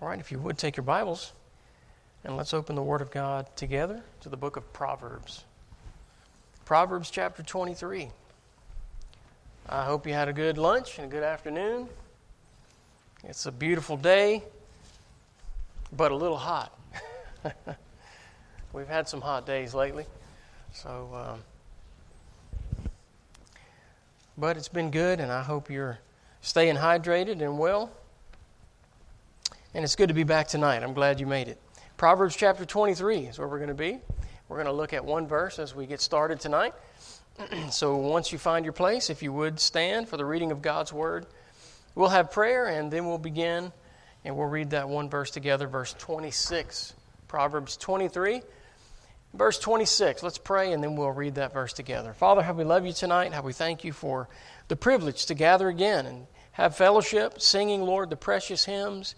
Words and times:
All 0.00 0.06
right, 0.06 0.20
if 0.20 0.30
you 0.30 0.38
would 0.38 0.56
take 0.56 0.76
your 0.76 0.84
Bibles 0.84 1.32
and 2.22 2.36
let's 2.36 2.54
open 2.54 2.76
the 2.76 2.82
Word 2.82 3.00
of 3.00 3.10
God 3.10 3.48
together 3.56 4.00
to 4.20 4.28
the 4.28 4.36
book 4.36 4.56
of 4.56 4.72
Proverbs. 4.72 5.42
Proverbs 6.64 7.10
chapter 7.10 7.42
23. 7.42 8.08
I 9.68 9.84
hope 9.84 10.06
you 10.06 10.12
had 10.12 10.28
a 10.28 10.32
good 10.32 10.56
lunch 10.56 10.98
and 10.98 11.08
a 11.08 11.10
good 11.10 11.24
afternoon. 11.24 11.88
It's 13.24 13.46
a 13.46 13.50
beautiful 13.50 13.96
day, 13.96 14.44
but 15.96 16.12
a 16.12 16.16
little 16.16 16.38
hot. 16.38 16.72
We've 18.72 18.86
had 18.86 19.08
some 19.08 19.20
hot 19.20 19.46
days 19.46 19.74
lately. 19.74 20.06
So, 20.74 21.10
um, 21.12 22.90
but 24.36 24.56
it's 24.56 24.68
been 24.68 24.92
good, 24.92 25.18
and 25.18 25.32
I 25.32 25.42
hope 25.42 25.68
you're 25.68 25.98
staying 26.40 26.76
hydrated 26.76 27.42
and 27.42 27.58
well. 27.58 27.90
And 29.78 29.84
it's 29.84 29.94
good 29.94 30.08
to 30.08 30.12
be 30.12 30.24
back 30.24 30.48
tonight. 30.48 30.82
I'm 30.82 30.92
glad 30.92 31.20
you 31.20 31.26
made 31.28 31.46
it. 31.46 31.56
Proverbs 31.96 32.34
chapter 32.34 32.64
23 32.64 33.26
is 33.26 33.38
where 33.38 33.46
we're 33.46 33.58
going 33.58 33.68
to 33.68 33.74
be. 33.74 34.00
We're 34.48 34.56
going 34.56 34.66
to 34.66 34.72
look 34.72 34.92
at 34.92 35.04
one 35.04 35.28
verse 35.28 35.60
as 35.60 35.72
we 35.72 35.86
get 35.86 36.00
started 36.00 36.40
tonight. 36.40 36.74
so 37.70 37.94
once 37.94 38.32
you 38.32 38.38
find 38.38 38.64
your 38.64 38.72
place, 38.72 39.08
if 39.08 39.22
you 39.22 39.32
would 39.32 39.60
stand 39.60 40.08
for 40.08 40.16
the 40.16 40.24
reading 40.24 40.50
of 40.50 40.62
God's 40.62 40.92
word, 40.92 41.26
we'll 41.94 42.08
have 42.08 42.32
prayer 42.32 42.66
and 42.66 42.90
then 42.90 43.06
we'll 43.06 43.18
begin 43.18 43.70
and 44.24 44.36
we'll 44.36 44.48
read 44.48 44.70
that 44.70 44.88
one 44.88 45.08
verse 45.08 45.30
together, 45.30 45.68
verse 45.68 45.94
26. 45.96 46.94
Proverbs 47.28 47.76
23, 47.76 48.42
verse 49.34 49.60
26. 49.60 50.24
Let's 50.24 50.38
pray 50.38 50.72
and 50.72 50.82
then 50.82 50.96
we'll 50.96 51.12
read 51.12 51.36
that 51.36 51.52
verse 51.52 51.72
together. 51.72 52.14
Father, 52.14 52.42
how 52.42 52.52
we 52.52 52.64
love 52.64 52.84
you 52.84 52.92
tonight, 52.92 53.32
how 53.32 53.42
we 53.42 53.52
thank 53.52 53.84
you 53.84 53.92
for 53.92 54.28
the 54.66 54.74
privilege 54.74 55.26
to 55.26 55.34
gather 55.34 55.68
again 55.68 56.04
and 56.04 56.26
have 56.50 56.74
fellowship, 56.76 57.40
singing, 57.40 57.82
Lord, 57.82 58.10
the 58.10 58.16
precious 58.16 58.64
hymns. 58.64 59.14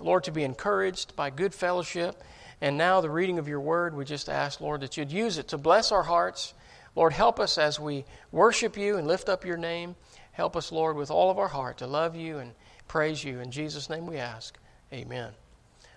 Lord, 0.00 0.24
to 0.24 0.32
be 0.32 0.44
encouraged 0.44 1.16
by 1.16 1.30
good 1.30 1.54
fellowship. 1.54 2.22
And 2.60 2.76
now 2.76 3.00
the 3.00 3.10
reading 3.10 3.38
of 3.38 3.48
your 3.48 3.60
word, 3.60 3.94
we 3.94 4.04
just 4.04 4.28
ask, 4.28 4.60
Lord, 4.60 4.80
that 4.80 4.96
you'd 4.96 5.12
use 5.12 5.38
it 5.38 5.48
to 5.48 5.58
bless 5.58 5.92
our 5.92 6.02
hearts. 6.02 6.54
Lord, 6.94 7.12
help 7.12 7.38
us 7.38 7.58
as 7.58 7.78
we 7.78 8.04
worship 8.32 8.76
you 8.76 8.96
and 8.96 9.06
lift 9.06 9.28
up 9.28 9.44
your 9.44 9.56
name. 9.56 9.94
Help 10.32 10.56
us, 10.56 10.72
Lord, 10.72 10.96
with 10.96 11.10
all 11.10 11.30
of 11.30 11.38
our 11.38 11.48
heart 11.48 11.78
to 11.78 11.86
love 11.86 12.16
you 12.16 12.38
and 12.38 12.52
praise 12.86 13.22
you. 13.22 13.40
In 13.40 13.50
Jesus' 13.50 13.90
name 13.90 14.06
we 14.06 14.16
ask. 14.16 14.58
Amen. 14.92 15.30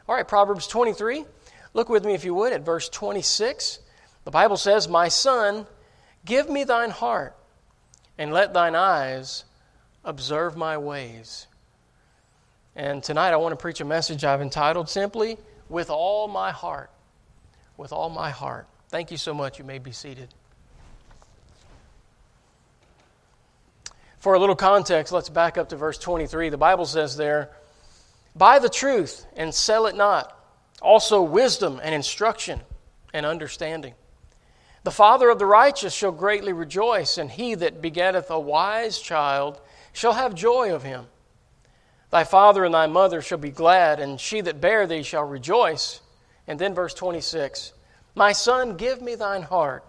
All 0.07 0.15
right, 0.15 0.27
Proverbs 0.27 0.67
23. 0.67 1.25
Look 1.73 1.89
with 1.89 2.03
me, 2.03 2.13
if 2.13 2.25
you 2.25 2.33
would, 2.35 2.53
at 2.53 2.65
verse 2.65 2.89
26. 2.89 3.79
The 4.25 4.31
Bible 4.31 4.57
says, 4.57 4.87
My 4.87 5.07
son, 5.07 5.65
give 6.25 6.49
me 6.49 6.63
thine 6.63 6.89
heart, 6.89 7.35
and 8.17 8.33
let 8.33 8.53
thine 8.53 8.75
eyes 8.75 9.45
observe 10.03 10.57
my 10.57 10.77
ways. 10.77 11.47
And 12.75 13.03
tonight 13.03 13.31
I 13.31 13.37
want 13.37 13.51
to 13.51 13.57
preach 13.57 13.81
a 13.81 13.85
message 13.85 14.23
I've 14.23 14.41
entitled 14.41 14.89
simply, 14.89 15.37
With 15.69 15.89
All 15.89 16.27
My 16.27 16.51
Heart. 16.51 16.89
With 17.77 17.91
All 17.91 18.09
My 18.09 18.29
Heart. 18.29 18.67
Thank 18.89 19.11
you 19.11 19.17
so 19.17 19.33
much. 19.33 19.59
You 19.59 19.65
may 19.65 19.79
be 19.79 19.91
seated. 19.91 20.33
For 24.19 24.35
a 24.35 24.39
little 24.39 24.55
context, 24.55 25.11
let's 25.11 25.29
back 25.29 25.57
up 25.57 25.69
to 25.69 25.75
verse 25.75 25.97
23. 25.97 26.49
The 26.49 26.57
Bible 26.57 26.85
says 26.85 27.17
there, 27.17 27.49
Buy 28.35 28.59
the 28.59 28.69
truth 28.69 29.25
and 29.35 29.53
sell 29.53 29.87
it 29.87 29.95
not, 29.95 30.37
also 30.81 31.21
wisdom 31.21 31.81
and 31.83 31.93
instruction 31.93 32.61
and 33.13 33.25
understanding. 33.25 33.95
The 34.83 34.91
father 34.91 35.29
of 35.29 35.39
the 35.39 35.45
righteous 35.45 35.93
shall 35.93 36.11
greatly 36.11 36.53
rejoice, 36.53 37.17
and 37.17 37.29
he 37.29 37.55
that 37.55 37.81
begetteth 37.81 38.29
a 38.29 38.39
wise 38.39 38.99
child 38.99 39.59
shall 39.91 40.13
have 40.13 40.33
joy 40.33 40.73
of 40.73 40.83
him. 40.83 41.07
Thy 42.11 42.25
father 42.25 42.65
and 42.65 42.73
thy 42.73 42.87
mother 42.87 43.21
shall 43.21 43.37
be 43.37 43.51
glad, 43.51 44.01
and 44.01 44.19
she 44.19 44.41
that 44.41 44.59
bare 44.59 44.85
thee 44.85 45.01
shall 45.01 45.23
rejoice. 45.23 46.01
And 46.45 46.59
then 46.59 46.75
verse 46.75 46.93
26 46.93 47.73
My 48.15 48.33
son, 48.33 48.75
give 48.75 49.01
me 49.01 49.15
thine 49.15 49.43
heart, 49.43 49.85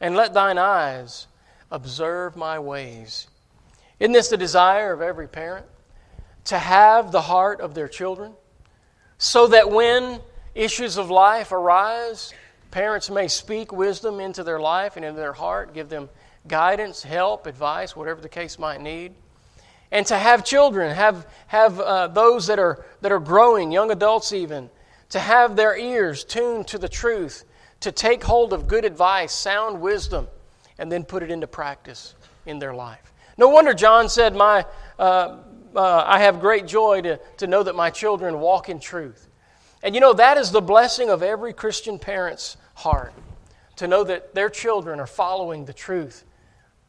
and 0.00 0.16
let 0.16 0.32
thine 0.32 0.58
eyes 0.58 1.26
observe 1.72 2.36
my 2.36 2.60
ways. 2.60 3.26
Isn't 3.98 4.12
this 4.12 4.28
the 4.28 4.36
desire 4.36 4.92
of 4.92 5.02
every 5.02 5.26
parent? 5.26 5.66
To 6.46 6.58
have 6.58 7.10
the 7.10 7.22
heart 7.22 7.60
of 7.60 7.74
their 7.74 7.88
children, 7.88 8.34
so 9.18 9.48
that 9.48 9.70
when 9.70 10.20
issues 10.54 10.98
of 10.98 11.10
life 11.10 11.50
arise, 11.50 12.32
parents 12.70 13.10
may 13.10 13.26
speak 13.26 13.72
wisdom 13.72 14.20
into 14.20 14.44
their 14.44 14.60
life 14.60 14.96
and 14.96 15.04
into 15.04 15.18
their 15.18 15.32
heart, 15.32 15.74
give 15.74 15.88
them 15.88 16.10
guidance, 16.46 17.02
help, 17.02 17.46
advice, 17.46 17.96
whatever 17.96 18.20
the 18.20 18.28
case 18.28 18.56
might 18.58 18.80
need 18.80 19.14
and 19.94 20.04
to 20.08 20.18
have 20.18 20.44
children, 20.44 20.92
have, 20.92 21.24
have 21.46 21.78
uh, 21.78 22.08
those 22.08 22.48
that 22.48 22.58
are, 22.58 22.84
that 23.00 23.12
are 23.12 23.20
growing, 23.20 23.70
young 23.70 23.92
adults 23.92 24.32
even, 24.32 24.68
to 25.10 25.20
have 25.20 25.54
their 25.54 25.78
ears 25.78 26.24
tuned 26.24 26.66
to 26.66 26.78
the 26.78 26.88
truth, 26.88 27.44
to 27.78 27.92
take 27.92 28.24
hold 28.24 28.52
of 28.52 28.66
good 28.66 28.84
advice, 28.84 29.32
sound 29.32 29.80
wisdom, 29.80 30.26
and 30.78 30.90
then 30.90 31.04
put 31.04 31.22
it 31.22 31.30
into 31.30 31.46
practice 31.46 32.16
in 32.44 32.58
their 32.58 32.74
life. 32.74 33.12
No 33.38 33.48
wonder 33.50 33.72
John 33.72 34.08
said, 34.08 34.34
my, 34.34 34.66
uh, 34.98 35.36
uh, 35.76 36.04
I 36.04 36.18
have 36.18 36.40
great 36.40 36.66
joy 36.66 37.00
to, 37.02 37.20
to 37.36 37.46
know 37.46 37.62
that 37.62 37.76
my 37.76 37.90
children 37.90 38.40
walk 38.40 38.68
in 38.68 38.80
truth. 38.80 39.28
And 39.84 39.94
you 39.94 40.00
know, 40.00 40.14
that 40.14 40.38
is 40.38 40.50
the 40.50 40.60
blessing 40.60 41.08
of 41.08 41.22
every 41.22 41.52
Christian 41.52 42.00
parent's 42.00 42.56
heart 42.74 43.12
to 43.76 43.86
know 43.86 44.02
that 44.02 44.34
their 44.34 44.48
children 44.48 44.98
are 44.98 45.06
following 45.06 45.66
the 45.66 45.72
truth, 45.72 46.24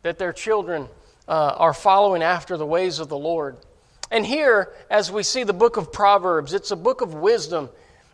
that 0.02 0.18
their 0.18 0.34
children 0.34 0.88
uh, 1.28 1.56
are 1.58 1.74
following 1.74 2.22
after 2.22 2.58
the 2.58 2.66
ways 2.66 3.00
of 3.00 3.10
the 3.10 3.18
Lord. 3.18 3.58
And 4.12 4.26
here, 4.26 4.74
as 4.90 5.12
we 5.12 5.24
see 5.24 5.44
the 5.44 5.54
book 5.54 5.78
of 5.78 5.92
Proverbs, 5.92 6.54
it's 6.54 6.72
a 6.72 6.76
book 6.76 7.02
of 7.02 7.16
wisdom. 7.16 7.70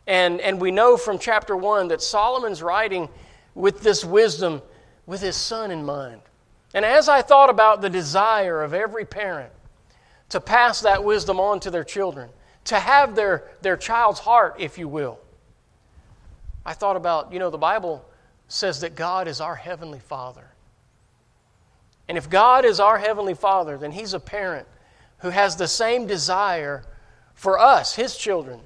And, 0.08 0.40
and 0.42 0.60
we 0.60 0.72
know 0.72 0.98
from 0.98 1.20
chapter 1.20 1.56
1 1.56 1.90
that 1.90 2.02
Solomon's 2.02 2.64
writing 2.64 3.10
with 3.54 3.82
this 3.82 4.04
wisdom 4.06 4.62
with 5.06 5.22
his 5.22 5.36
son 5.36 5.72
in 5.72 5.86
mind. 5.86 6.22
And 6.74 6.86
as 6.86 7.10
I 7.10 7.22
thought 7.22 7.50
about 7.50 7.82
the 7.82 7.90
desire 7.90 8.64
of 8.64 8.74
every 8.74 9.06
parent 9.06 9.52
to 10.30 10.40
pass 10.40 10.82
that 10.82 11.04
wisdom 11.04 11.40
on 11.40 11.60
to 11.62 11.72
their 11.72 11.84
children, 11.84 12.30
to 12.66 12.80
have 12.80 13.16
their, 13.16 13.44
their 13.62 13.76
child's 13.76 14.20
heart, 14.20 14.56
if 14.60 14.78
you 14.78 14.88
will, 14.88 15.20
I 16.66 16.74
thought 16.74 16.96
about, 16.96 17.34
you 17.34 17.40
know, 17.40 17.50
the 17.50 17.58
Bible 17.58 18.06
says 18.48 18.82
that 18.82 18.96
God 18.96 19.28
is 19.28 19.42
our 19.42 19.56
Heavenly 19.56 20.00
Father. 20.00 20.51
And 22.08 22.18
if 22.18 22.30
God 22.30 22.66
is 22.66 22.80
our 22.80 22.98
Heavenly 22.98 23.34
Father, 23.34 23.78
then 23.78 23.92
He's 23.92 24.14
a 24.14 24.20
parent 24.20 24.68
who 25.20 25.30
has 25.30 25.56
the 25.56 25.68
same 25.68 26.08
desire 26.08 26.84
for 27.34 27.60
us, 27.60 27.96
His 27.96 28.18
children. 28.18 28.60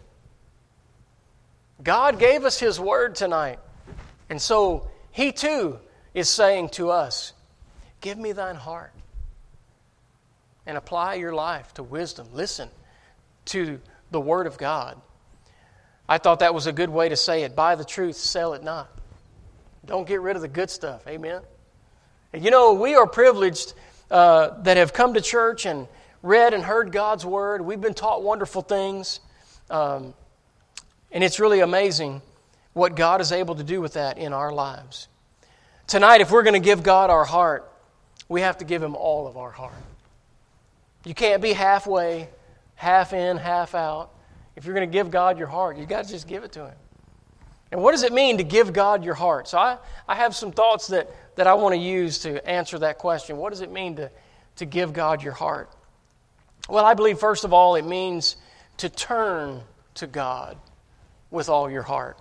God 1.84 2.20
gave 2.20 2.44
us 2.44 2.60
His 2.60 2.80
word 2.80 3.16
tonight. 3.16 3.60
And 4.30 4.42
so 4.42 4.88
He 5.12 5.32
too 5.32 5.80
is 6.14 6.30
saying 6.30 6.70
to 6.70 6.90
us, 6.90 7.34
Give 8.02 8.18
me 8.18 8.32
thine 8.32 8.56
heart 8.56 8.92
and 10.66 10.78
apply 10.78 11.16
your 11.16 11.34
life 11.34 11.74
to 11.76 11.84
wisdom. 11.84 12.28
Listen 12.34 12.70
to 13.46 13.80
the 14.12 14.22
Word 14.22 14.48
of 14.48 14.58
God. 14.58 15.00
I 16.08 16.18
thought 16.18 16.40
that 16.40 16.54
was 16.54 16.68
a 16.68 16.72
good 16.72 16.90
way 16.90 17.10
to 17.10 17.16
say 17.16 17.44
it. 17.44 17.56
Buy 17.56 17.76
the 17.76 17.86
truth, 17.86 18.16
sell 18.16 18.54
it 18.54 18.64
not. 18.64 18.90
Don't 19.86 20.08
get 20.08 20.22
rid 20.22 20.36
of 20.36 20.42
the 20.42 20.48
good 20.48 20.70
stuff. 20.70 21.08
Amen. 21.08 21.42
You 22.38 22.52
know, 22.52 22.74
we 22.74 22.96
are 22.96 23.08
privileged 23.08 23.74
uh, 24.12 24.62
that 24.64 24.76
have 24.76 24.92
come 24.92 25.14
to 25.14 25.22
church 25.22 25.66
and 25.66 25.88
read 26.22 26.54
and 26.54 26.64
heard 26.64 26.92
God's 26.92 27.26
word. 27.26 27.62
We've 27.62 27.80
been 27.80 27.94
taught 27.94 28.24
wonderful 28.24 28.62
things. 28.62 29.22
Um, 29.70 30.14
and 31.12 31.24
it's 31.24 31.40
really 31.40 31.62
amazing 31.62 32.22
what 32.74 32.96
God 32.96 33.22
is 33.22 33.32
able 33.32 33.56
to 33.56 33.64
do 33.64 33.80
with 33.80 33.94
that 33.94 34.18
in 34.18 34.34
our 34.34 34.52
lives. 34.52 35.08
Tonight, 35.88 36.20
if 36.20 36.30
we're 36.30 36.44
going 36.44 36.62
to 36.62 36.66
give 36.66 36.84
God 36.84 37.10
our 37.10 37.24
heart, 37.24 37.72
we 38.28 38.42
have 38.42 38.58
to 38.58 38.66
give 38.66 38.84
Him 38.84 38.96
all 38.96 39.28
of 39.28 39.38
our 39.38 39.52
heart. 39.52 39.74
You 41.06 41.14
can't 41.14 41.42
be 41.42 41.54
halfway, 41.54 42.28
half 42.76 43.14
in, 43.14 43.38
half 43.38 43.76
out. 43.76 44.12
If 44.58 44.66
you're 44.66 44.76
going 44.76 44.90
to 44.90 44.94
give 44.94 45.10
God 45.10 45.38
your 45.38 45.48
heart, 45.48 45.78
you've 45.78 45.88
got 45.88 46.06
to 46.06 46.12
just 46.12 46.28
give 46.28 46.44
it 46.44 46.52
to 46.54 46.66
Him. 46.66 46.76
And 47.76 47.84
what 47.84 47.92
does 47.92 48.04
it 48.04 48.14
mean 48.14 48.38
to 48.38 48.44
give 48.46 48.72
God 48.72 49.04
your 49.04 49.16
heart? 49.16 49.50
So 49.50 49.58
I, 49.58 49.78
I 50.08 50.16
have 50.16 50.34
some 50.34 50.54
thoughts 50.54 50.88
that, 50.88 51.10
that 51.36 51.46
I 51.46 51.56
want 51.56 51.76
to 51.76 51.78
use 51.78 52.20
to 52.20 52.50
answer 52.50 52.80
that 52.80 53.00
question. 53.00 53.36
What 53.36 53.50
does 53.50 53.60
it 53.60 53.70
mean 53.70 53.98
to, 53.98 54.10
to 54.56 54.66
give 54.66 54.94
God 54.94 55.22
your 55.22 55.34
heart? 55.34 55.70
Well, 56.70 56.86
I 56.86 56.94
believe, 56.94 57.20
first 57.20 57.44
of 57.44 57.52
all, 57.52 57.76
it 57.76 57.84
means 57.84 58.38
to 58.78 58.88
turn 58.88 59.60
to 59.96 60.08
God 60.08 60.58
with 61.32 61.50
all 61.50 61.70
your 61.70 61.82
heart. 61.82 62.18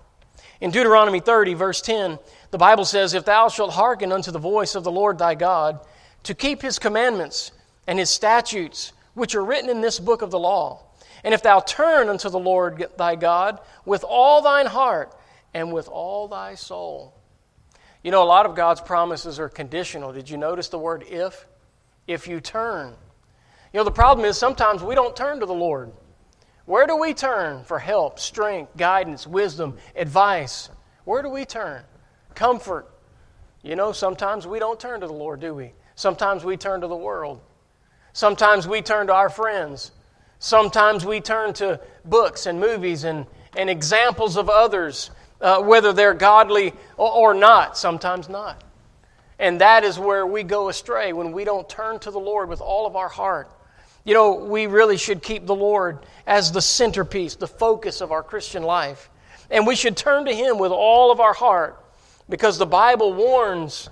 In 0.60 0.72
Deuteronomy 0.72 1.20
30, 1.20 1.54
verse 1.54 1.80
10, 1.82 2.18
the 2.50 2.58
Bible 2.58 2.84
says, 2.84 3.14
If 3.14 3.24
thou 3.24 3.48
shalt 3.48 3.74
hearken 3.74 4.10
unto 4.10 4.32
the 4.32 4.40
voice 4.40 4.74
of 4.74 4.82
the 4.82 4.90
Lord 4.90 5.18
thy 5.18 5.36
God, 5.36 5.78
to 6.24 6.34
keep 6.34 6.62
his 6.62 6.80
commandments 6.80 7.52
and 7.86 7.96
his 7.96 8.10
statutes, 8.10 8.92
which 9.14 9.36
are 9.36 9.44
written 9.44 9.70
in 9.70 9.82
this 9.82 10.00
book 10.00 10.20
of 10.20 10.32
the 10.32 10.38
law, 10.40 10.82
and 11.22 11.32
if 11.32 11.44
thou 11.44 11.60
turn 11.60 12.08
unto 12.08 12.28
the 12.28 12.40
Lord 12.40 12.84
thy 12.98 13.14
God 13.14 13.60
with 13.84 14.02
all 14.02 14.42
thine 14.42 14.66
heart 14.66 15.14
and 15.54 15.72
with 15.72 15.88
all 15.88 16.28
thy 16.28 16.54
soul. 16.54 17.14
You 18.02 18.10
know, 18.10 18.22
a 18.22 18.26
lot 18.26 18.44
of 18.44 18.54
God's 18.54 18.82
promises 18.82 19.40
are 19.40 19.48
conditional. 19.48 20.12
Did 20.12 20.28
you 20.28 20.36
notice 20.36 20.68
the 20.68 20.78
word 20.78 21.04
if? 21.08 21.46
If 22.06 22.28
you 22.28 22.40
turn. 22.40 22.94
You 23.72 23.78
know, 23.78 23.84
the 23.84 23.90
problem 23.90 24.26
is 24.26 24.36
sometimes 24.36 24.82
we 24.82 24.94
don't 24.94 25.16
turn 25.16 25.40
to 25.40 25.46
the 25.46 25.54
Lord. 25.54 25.92
Where 26.66 26.86
do 26.86 26.96
we 26.96 27.14
turn 27.14 27.64
for 27.64 27.78
help, 27.78 28.18
strength, 28.18 28.76
guidance, 28.76 29.26
wisdom, 29.26 29.78
advice? 29.96 30.68
Where 31.04 31.22
do 31.22 31.28
we 31.28 31.44
turn? 31.44 31.82
Comfort. 32.34 32.90
You 33.62 33.76
know, 33.76 33.92
sometimes 33.92 34.46
we 34.46 34.58
don't 34.58 34.78
turn 34.78 35.00
to 35.00 35.06
the 35.06 35.12
Lord, 35.12 35.40
do 35.40 35.54
we? 35.54 35.72
Sometimes 35.94 36.44
we 36.44 36.56
turn 36.56 36.80
to 36.82 36.86
the 36.86 36.96
world. 36.96 37.40
Sometimes 38.12 38.68
we 38.68 38.82
turn 38.82 39.06
to 39.06 39.14
our 39.14 39.30
friends. 39.30 39.92
Sometimes 40.38 41.06
we 41.06 41.20
turn 41.20 41.54
to 41.54 41.80
books 42.04 42.46
and 42.46 42.60
movies 42.60 43.04
and, 43.04 43.26
and 43.56 43.70
examples 43.70 44.36
of 44.36 44.48
others, 44.48 45.10
uh, 45.44 45.60
whether 45.62 45.92
they're 45.92 46.14
godly 46.14 46.72
or, 46.96 47.12
or 47.12 47.34
not, 47.34 47.76
sometimes 47.76 48.28
not. 48.28 48.64
And 49.38 49.60
that 49.60 49.84
is 49.84 49.98
where 49.98 50.26
we 50.26 50.42
go 50.42 50.70
astray 50.70 51.12
when 51.12 51.32
we 51.32 51.44
don't 51.44 51.68
turn 51.68 51.98
to 52.00 52.10
the 52.10 52.18
Lord 52.18 52.48
with 52.48 52.62
all 52.62 52.86
of 52.86 52.96
our 52.96 53.08
heart. 53.08 53.50
You 54.04 54.14
know, 54.14 54.34
we 54.34 54.66
really 54.66 54.96
should 54.96 55.22
keep 55.22 55.46
the 55.46 55.54
Lord 55.54 55.98
as 56.26 56.50
the 56.50 56.62
centerpiece, 56.62 57.36
the 57.36 57.46
focus 57.46 58.00
of 58.00 58.10
our 58.10 58.22
Christian 58.22 58.62
life. 58.62 59.10
And 59.50 59.66
we 59.66 59.76
should 59.76 59.96
turn 59.96 60.24
to 60.24 60.34
Him 60.34 60.58
with 60.58 60.72
all 60.72 61.12
of 61.12 61.20
our 61.20 61.34
heart 61.34 61.78
because 62.28 62.56
the 62.56 62.66
Bible 62.66 63.12
warns 63.12 63.90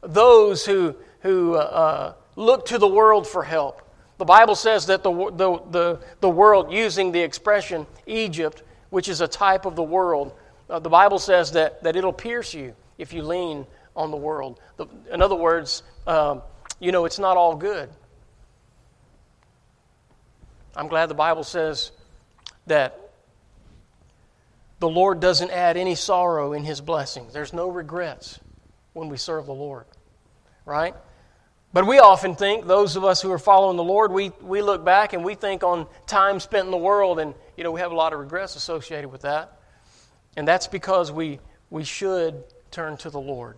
those 0.00 0.64
who, 0.64 0.96
who 1.20 1.54
uh, 1.54 1.58
uh 1.58 2.14
look 2.36 2.66
to 2.66 2.78
the 2.78 2.88
world 2.88 3.26
for 3.26 3.44
help. 3.44 3.82
The 4.16 4.24
Bible 4.24 4.54
says 4.54 4.86
that 4.86 5.02
the, 5.02 5.12
the, 5.12 5.62
the, 5.70 6.00
the 6.20 6.28
world, 6.28 6.72
using 6.72 7.12
the 7.12 7.20
expression 7.20 7.86
Egypt, 8.06 8.62
which 8.90 9.08
is 9.08 9.20
a 9.20 9.28
type 9.28 9.66
of 9.66 9.76
the 9.76 9.82
world, 9.82 10.32
uh, 10.74 10.80
the 10.80 10.88
Bible 10.88 11.20
says 11.20 11.52
that, 11.52 11.84
that 11.84 11.94
it'll 11.94 12.12
pierce 12.12 12.52
you 12.52 12.74
if 12.98 13.12
you 13.12 13.22
lean 13.22 13.64
on 13.94 14.10
the 14.10 14.16
world. 14.16 14.58
The, 14.76 14.86
in 15.12 15.22
other 15.22 15.36
words, 15.36 15.84
um, 16.04 16.42
you 16.80 16.90
know, 16.90 17.04
it's 17.04 17.20
not 17.20 17.36
all 17.36 17.54
good. 17.54 17.88
I'm 20.74 20.88
glad 20.88 21.06
the 21.06 21.14
Bible 21.14 21.44
says 21.44 21.92
that 22.66 22.98
the 24.80 24.88
Lord 24.88 25.20
doesn't 25.20 25.52
add 25.52 25.76
any 25.76 25.94
sorrow 25.94 26.52
in 26.54 26.64
His 26.64 26.80
blessings. 26.80 27.32
There's 27.32 27.52
no 27.52 27.68
regrets 27.68 28.40
when 28.94 29.08
we 29.08 29.16
serve 29.16 29.46
the 29.46 29.54
Lord, 29.54 29.84
right? 30.64 30.96
But 31.72 31.86
we 31.86 32.00
often 32.00 32.34
think, 32.34 32.66
those 32.66 32.96
of 32.96 33.04
us 33.04 33.22
who 33.22 33.30
are 33.30 33.38
following 33.38 33.76
the 33.76 33.84
Lord, 33.84 34.10
we, 34.10 34.32
we 34.42 34.60
look 34.60 34.84
back 34.84 35.12
and 35.12 35.24
we 35.24 35.36
think 35.36 35.62
on 35.62 35.86
time 36.08 36.40
spent 36.40 36.64
in 36.64 36.72
the 36.72 36.76
world, 36.76 37.20
and 37.20 37.32
you 37.56 37.62
know 37.62 37.70
we 37.70 37.80
have 37.80 37.92
a 37.92 37.96
lot 37.96 38.12
of 38.12 38.18
regrets 38.18 38.56
associated 38.56 39.12
with 39.12 39.22
that. 39.22 39.53
And 40.36 40.46
that's 40.46 40.66
because 40.66 41.12
we, 41.12 41.40
we 41.70 41.84
should 41.84 42.42
turn 42.70 42.96
to 42.98 43.10
the 43.10 43.20
Lord. 43.20 43.56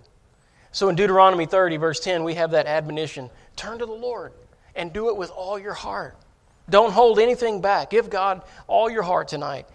So 0.73 0.89
in 0.89 0.95
Deuteronomy 0.95 1.47
30, 1.47 1.79
verse 1.79 2.01
10, 2.01 2.23
we 2.23 2.35
have 2.35 2.51
that 2.51 2.67
admonition 2.67 3.31
turn 3.57 3.79
to 3.79 3.87
the 3.87 3.93
Lord 3.93 4.33
and 4.75 4.93
do 4.93 5.09
it 5.09 5.17
with 5.17 5.31
all 5.31 5.59
your 5.59 5.73
heart. 5.73 6.17
Don't 6.69 6.93
hold 6.93 7.19
anything 7.19 7.61
back. 7.61 7.91
Give 7.91 8.11
God 8.11 8.43
all 8.67 8.91
your 8.91 9.03
heart 9.03 9.29
tonight. 9.29 9.67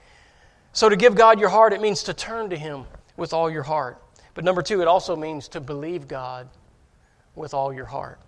So 0.74 0.89
to 0.89 0.95
give 0.95 1.15
God 1.15 1.39
your 1.39 1.50
heart, 1.50 1.74
it 1.74 1.81
means 1.81 2.03
to 2.03 2.13
turn 2.13 2.50
to 2.51 2.57
Him 2.57 2.86
with 3.18 3.33
all 3.33 3.50
your 3.50 3.63
heart. 3.63 4.01
But 4.33 4.44
number 4.44 4.62
two, 4.62 4.81
it 4.81 4.88
also 4.88 5.15
means 5.15 5.48
to 5.50 5.59
believe 5.59 6.07
God 6.07 6.48
with 7.36 7.53
all 7.53 7.74
your 7.74 7.86
heart. 7.86 8.19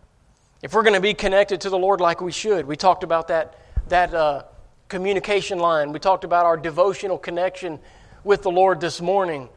If 0.62 0.74
we're 0.74 0.84
going 0.84 0.96
to 0.96 1.02
be 1.02 1.14
connected 1.14 1.62
to 1.62 1.70
the 1.70 1.78
Lord 1.78 2.02
like 2.02 2.22
we 2.22 2.32
should, 2.32 2.66
we 2.66 2.76
talked 2.76 3.04
about 3.04 3.28
that, 3.28 3.60
that 3.90 4.14
uh, 4.14 4.44
communication 4.88 5.60
line. 5.60 5.92
We 5.92 6.00
talked 6.00 6.24
about 6.24 6.46
our 6.46 6.58
devotional 6.58 7.18
connection 7.18 7.80
with 8.24 8.44
the 8.44 8.52
Lord 8.52 8.80
this 8.80 9.02
morning. 9.02 9.50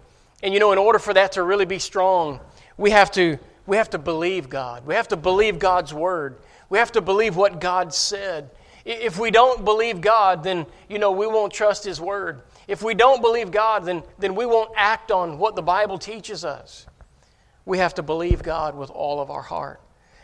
And 0.42 0.52
you 0.52 0.60
know, 0.60 0.72
in 0.72 0.78
order 0.78 0.98
for 0.98 1.14
that 1.14 1.32
to 1.32 1.42
really 1.42 1.64
be 1.64 1.78
strong, 1.78 2.40
we 2.76 2.90
have 2.90 3.10
to, 3.12 3.38
we 3.66 3.76
have 3.76 3.90
to 3.90 3.98
believe 3.98 4.48
God. 4.48 4.86
We 4.86 4.94
have 4.94 5.08
to 5.08 5.16
believe 5.16 5.58
God's 5.58 5.94
word. 5.94 6.36
We 6.68 6.78
have 6.78 6.92
to 6.92 7.00
believe 7.00 7.36
what 7.36 7.60
God 7.60 7.94
said. 7.94 8.50
If 8.84 9.18
we 9.18 9.30
don't 9.30 9.64
believe 9.64 10.00
God, 10.00 10.42
then, 10.42 10.66
you 10.88 10.98
know, 10.98 11.10
we 11.10 11.26
won't 11.26 11.52
trust 11.52 11.84
His 11.84 12.00
word. 12.00 12.42
If 12.68 12.82
we 12.82 12.94
don't 12.94 13.20
believe 13.20 13.50
God, 13.50 13.84
then, 13.84 14.02
then 14.18 14.34
we 14.34 14.46
won't 14.46 14.72
act 14.76 15.10
on 15.10 15.38
what 15.38 15.56
the 15.56 15.62
Bible 15.62 15.98
teaches 15.98 16.44
us. 16.44 16.86
We 17.64 17.78
have 17.78 17.94
to 17.94 18.02
believe 18.02 18.42
God 18.42 18.76
with 18.76 18.90
all 18.90 19.20
of 19.20 19.30
our 19.30 19.42
heart 19.42 19.80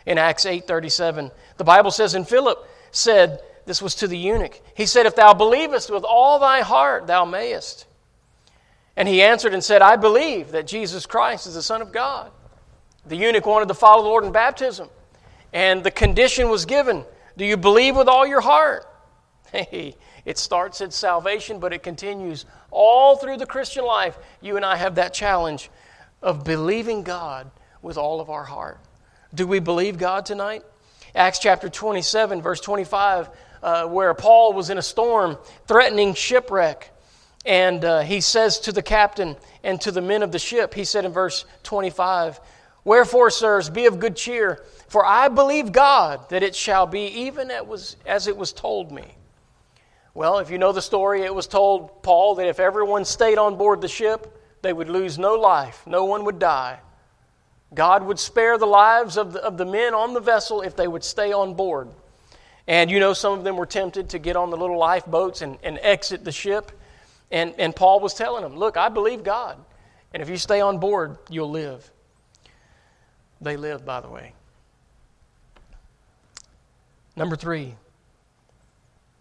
in 0.07 0.19
Acts 0.19 0.45
8:37. 0.45 1.31
The 1.57 1.65
Bible 1.65 1.91
says, 1.91 2.15
and 2.15 2.29
Philip 2.29 2.65
said, 2.93 3.41
this 3.65 3.81
was 3.81 3.95
to 3.97 4.09
the 4.09 4.19
eunuch. 4.19 4.61
He 4.75 4.87
said, 4.87 5.07
If 5.07 5.17
thou 5.17 5.35
believest 5.35 5.91
with 5.91 6.05
all 6.05 6.39
thy 6.39 6.63
heart, 6.63 7.07
thou 7.07 7.25
mayest. 7.25 7.87
And 8.97 9.09
he 9.09 9.23
answered 9.23 9.55
and 9.55 9.65
said, 9.65 9.83
I 9.83 9.97
believe 9.97 10.53
that 10.53 10.67
Jesus 10.67 11.07
Christ 11.07 11.47
is 11.47 11.55
the 11.55 11.63
Son 11.63 11.83
of 11.83 11.93
God. 11.93 12.31
The 13.07 13.17
eunuch 13.17 13.47
wanted 13.47 13.69
to 13.69 13.75
follow 13.75 14.03
the 14.03 14.09
Lord 14.09 14.25
in 14.25 14.33
baptism. 14.33 14.89
And 15.53 15.83
the 15.83 15.91
condition 15.91 16.49
was 16.49 16.67
given 16.67 17.05
Do 17.37 17.45
you 17.45 17.57
believe 17.57 17.97
with 17.97 18.09
all 18.09 18.27
your 18.27 18.41
heart? 18.41 18.87
Hey, 19.51 19.97
it 20.25 20.39
starts 20.39 20.81
at 20.81 20.95
salvation, 20.95 21.59
but 21.59 21.75
it 21.75 21.83
continues 21.83 22.47
all 22.71 23.17
through 23.17 23.37
the 23.37 23.45
Christian 23.45 23.85
life. 23.85 24.17
You 24.41 24.57
and 24.57 24.65
I 24.65 24.77
have 24.77 24.95
that 24.95 25.13
challenge 25.13 25.71
of 26.23 26.45
believing 26.45 27.03
God 27.03 27.51
with 27.83 27.99
all 27.99 28.21
of 28.21 28.31
our 28.31 28.45
heart. 28.45 28.81
Do 29.35 29.47
we 29.47 29.59
believe 29.59 29.99
God 29.99 30.25
tonight? 30.25 30.63
Acts 31.15 31.39
chapter 31.39 31.69
27, 31.69 32.41
verse 32.41 32.61
25, 32.61 33.29
uh, 33.63 33.87
where 33.89 34.15
Paul 34.15 34.53
was 34.55 34.71
in 34.71 34.79
a 34.79 34.83
storm 34.83 35.37
threatening 35.67 36.15
shipwreck. 36.15 36.92
And 37.45 37.85
uh, 37.85 38.01
he 38.01 38.21
says 38.21 38.61
to 38.61 38.73
the 38.73 38.83
captain 38.83 39.37
and 39.65 39.81
to 39.81 39.91
the 39.91 40.01
men 40.01 40.23
of 40.23 40.33
the 40.33 40.39
ship, 40.39 40.75
he 40.75 40.85
said 40.85 41.05
in 41.05 41.13
verse 41.13 41.45
25, 41.65 42.41
Wherefore, 42.85 43.31
sirs, 43.31 43.71
be 43.71 43.87
of 43.87 44.01
good 44.01 44.17
cheer, 44.17 44.63
for 44.89 45.05
I 45.07 45.29
believe 45.29 45.73
God 45.73 46.29
that 46.31 46.43
it 46.43 46.55
shall 46.55 46.87
be 46.87 47.07
even 47.07 47.51
as 48.07 48.27
it 48.27 48.37
was 48.37 48.53
told 48.53 48.91
me. 48.91 49.15
Well, 50.15 50.39
if 50.39 50.51
you 50.51 50.59
know 50.59 50.73
the 50.73 50.83
story, 50.83 51.23
it 51.23 51.35
was 51.35 51.47
told 51.47 52.03
Paul 52.03 52.35
that 52.35 52.47
if 52.47 52.61
everyone 52.61 53.05
stayed 53.05 53.39
on 53.39 53.57
board 53.57 53.81
the 53.81 53.89
ship, 53.89 54.39
they 54.61 54.73
would 54.73 54.89
lose 54.89 55.19
no 55.19 55.35
life, 55.35 55.83
no 55.87 56.05
one 56.05 56.25
would 56.25 56.39
die. 56.39 56.79
God 57.75 58.05
would 58.05 58.19
spare 58.19 58.59
the 58.59 58.67
lives 58.67 59.17
of 59.17 59.33
the, 59.33 59.43
of 59.43 59.57
the 59.57 59.65
men 59.65 59.95
on 59.95 60.13
the 60.13 60.21
vessel 60.21 60.61
if 60.61 60.77
they 60.77 60.87
would 60.87 61.03
stay 61.03 61.33
on 61.33 61.55
board. 61.55 61.89
And 62.67 62.91
you 62.91 63.01
know, 63.01 63.13
some 63.13 63.33
of 63.33 63.45
them 63.45 63.57
were 63.57 63.67
tempted 63.67 64.11
to 64.11 64.19
get 64.19 64.37
on 64.37 64.51
the 64.51 64.57
little 64.57 64.79
lifeboats 64.79 65.41
and, 65.41 65.59
and 65.63 65.79
exit 65.83 66.25
the 66.25 66.33
ship. 66.33 66.71
And, 67.33 67.55
and 67.59 67.75
Paul 67.75 67.99
was 67.99 68.15
telling 68.15 68.43
them, 68.43 68.57
Look, 68.57 68.77
I 68.77 68.91
believe 68.91 69.25
God. 69.25 69.59
And 70.13 70.23
if 70.23 70.29
you 70.29 70.37
stay 70.37 70.61
on 70.61 70.79
board, 70.79 71.17
you'll 71.31 71.51
live. 71.51 71.91
They 73.41 73.57
lived, 73.57 73.85
by 73.85 74.01
the 74.01 74.09
way. 74.09 74.35
Number 77.17 77.35
three, 77.35 77.75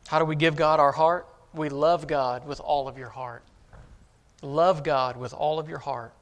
how 0.08 0.20
do 0.20 0.26
we 0.26 0.36
give 0.36 0.56
God 0.56 0.80
our 0.80 0.92
heart? 0.92 1.26
We 1.54 1.70
love 1.70 2.08
God 2.08 2.46
with 2.46 2.60
all 2.60 2.88
of 2.88 2.98
your 2.98 3.10
heart. 3.10 3.44
Love 4.42 4.84
God 4.84 5.18
with 5.18 5.34
all 5.34 5.60
of 5.60 5.70
your 5.70 5.80
heart. 5.80 6.14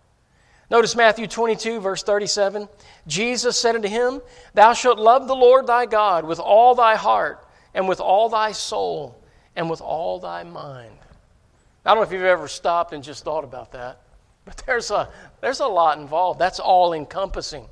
Notice 0.70 0.96
Matthew 0.96 1.26
22, 1.26 1.80
verse 1.80 2.04
37. 2.04 2.70
Jesus 3.08 3.60
said 3.60 3.76
unto 3.76 3.88
him, 3.88 4.22
Thou 4.54 4.74
shalt 4.74 5.00
love 5.00 5.28
the 5.28 5.36
Lord 5.36 5.66
thy 5.66 5.88
God 5.88 6.26
with 6.26 6.40
all 6.40 6.76
thy 6.76 6.96
heart, 6.96 7.48
and 7.74 7.88
with 7.88 8.00
all 8.00 8.30
thy 8.30 8.52
soul, 8.52 9.20
and 9.56 9.70
with 9.70 9.82
all 9.82 10.20
thy 10.20 10.44
mind. 10.44 11.00
I 11.86 11.90
don't 11.90 11.98
know 11.98 12.04
if 12.04 12.12
you've 12.12 12.24
ever 12.24 12.48
stopped 12.48 12.94
and 12.94 13.04
just 13.04 13.24
thought 13.24 13.44
about 13.44 13.72
that, 13.72 14.02
but 14.46 14.62
there's 14.66 14.92
a, 14.92 15.10
there's 15.42 15.60
a 15.60 15.68
lot 15.68 15.98
involved. 15.98 16.40
That's 16.40 16.60
all 16.60 16.94
encompassing. 16.94 17.66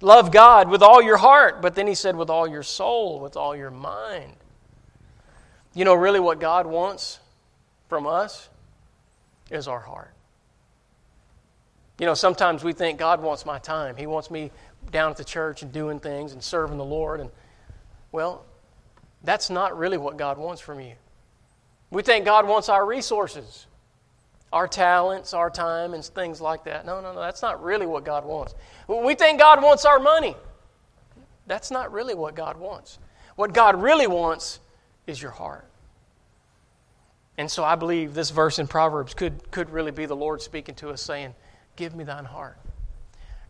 Love 0.00 0.30
God 0.30 0.68
with 0.68 0.82
all 0.82 1.02
your 1.02 1.16
heart, 1.16 1.62
but 1.62 1.74
then 1.74 1.86
he 1.86 1.94
said, 1.94 2.16
with 2.16 2.28
all 2.28 2.46
your 2.46 2.62
soul, 2.62 3.20
with 3.20 3.36
all 3.36 3.56
your 3.56 3.70
mind. 3.70 4.32
You 5.74 5.84
know, 5.84 5.94
really 5.94 6.20
what 6.20 6.40
God 6.40 6.66
wants 6.66 7.18
from 7.88 8.06
us 8.06 8.48
is 9.50 9.68
our 9.68 9.80
heart. 9.80 10.12
You 11.98 12.06
know, 12.06 12.14
sometimes 12.14 12.62
we 12.62 12.72
think 12.72 12.98
God 12.98 13.22
wants 13.22 13.46
my 13.46 13.58
time. 13.58 13.96
He 13.96 14.06
wants 14.06 14.30
me 14.30 14.50
down 14.90 15.10
at 15.10 15.16
the 15.16 15.24
church 15.24 15.62
and 15.62 15.72
doing 15.72 15.98
things 15.98 16.32
and 16.32 16.42
serving 16.42 16.76
the 16.76 16.84
Lord. 16.84 17.20
And, 17.20 17.30
well, 18.12 18.44
that's 19.24 19.48
not 19.48 19.78
really 19.78 19.96
what 19.96 20.16
God 20.16 20.36
wants 20.36 20.60
from 20.60 20.80
you. 20.80 20.92
We 21.96 22.02
think 22.02 22.26
God 22.26 22.46
wants 22.46 22.68
our 22.68 22.84
resources, 22.84 23.66
our 24.52 24.68
talents, 24.68 25.32
our 25.32 25.48
time, 25.48 25.94
and 25.94 26.04
things 26.04 26.42
like 26.42 26.64
that. 26.64 26.84
No, 26.84 27.00
no, 27.00 27.14
no, 27.14 27.20
that's 27.22 27.40
not 27.40 27.64
really 27.64 27.86
what 27.86 28.04
God 28.04 28.26
wants. 28.26 28.54
We 28.86 29.14
think 29.14 29.40
God 29.40 29.62
wants 29.62 29.86
our 29.86 29.98
money. 29.98 30.36
That's 31.46 31.70
not 31.70 31.90
really 31.90 32.12
what 32.12 32.34
God 32.34 32.58
wants. 32.58 32.98
What 33.36 33.54
God 33.54 33.80
really 33.80 34.06
wants 34.06 34.60
is 35.06 35.22
your 35.22 35.30
heart. 35.30 35.64
And 37.38 37.50
so 37.50 37.64
I 37.64 37.76
believe 37.76 38.12
this 38.12 38.28
verse 38.28 38.58
in 38.58 38.66
Proverbs 38.66 39.14
could, 39.14 39.50
could 39.50 39.70
really 39.70 39.90
be 39.90 40.04
the 40.04 40.14
Lord 40.14 40.42
speaking 40.42 40.74
to 40.74 40.90
us 40.90 41.00
saying, 41.00 41.34
Give 41.76 41.96
me 41.96 42.04
thine 42.04 42.26
heart. 42.26 42.58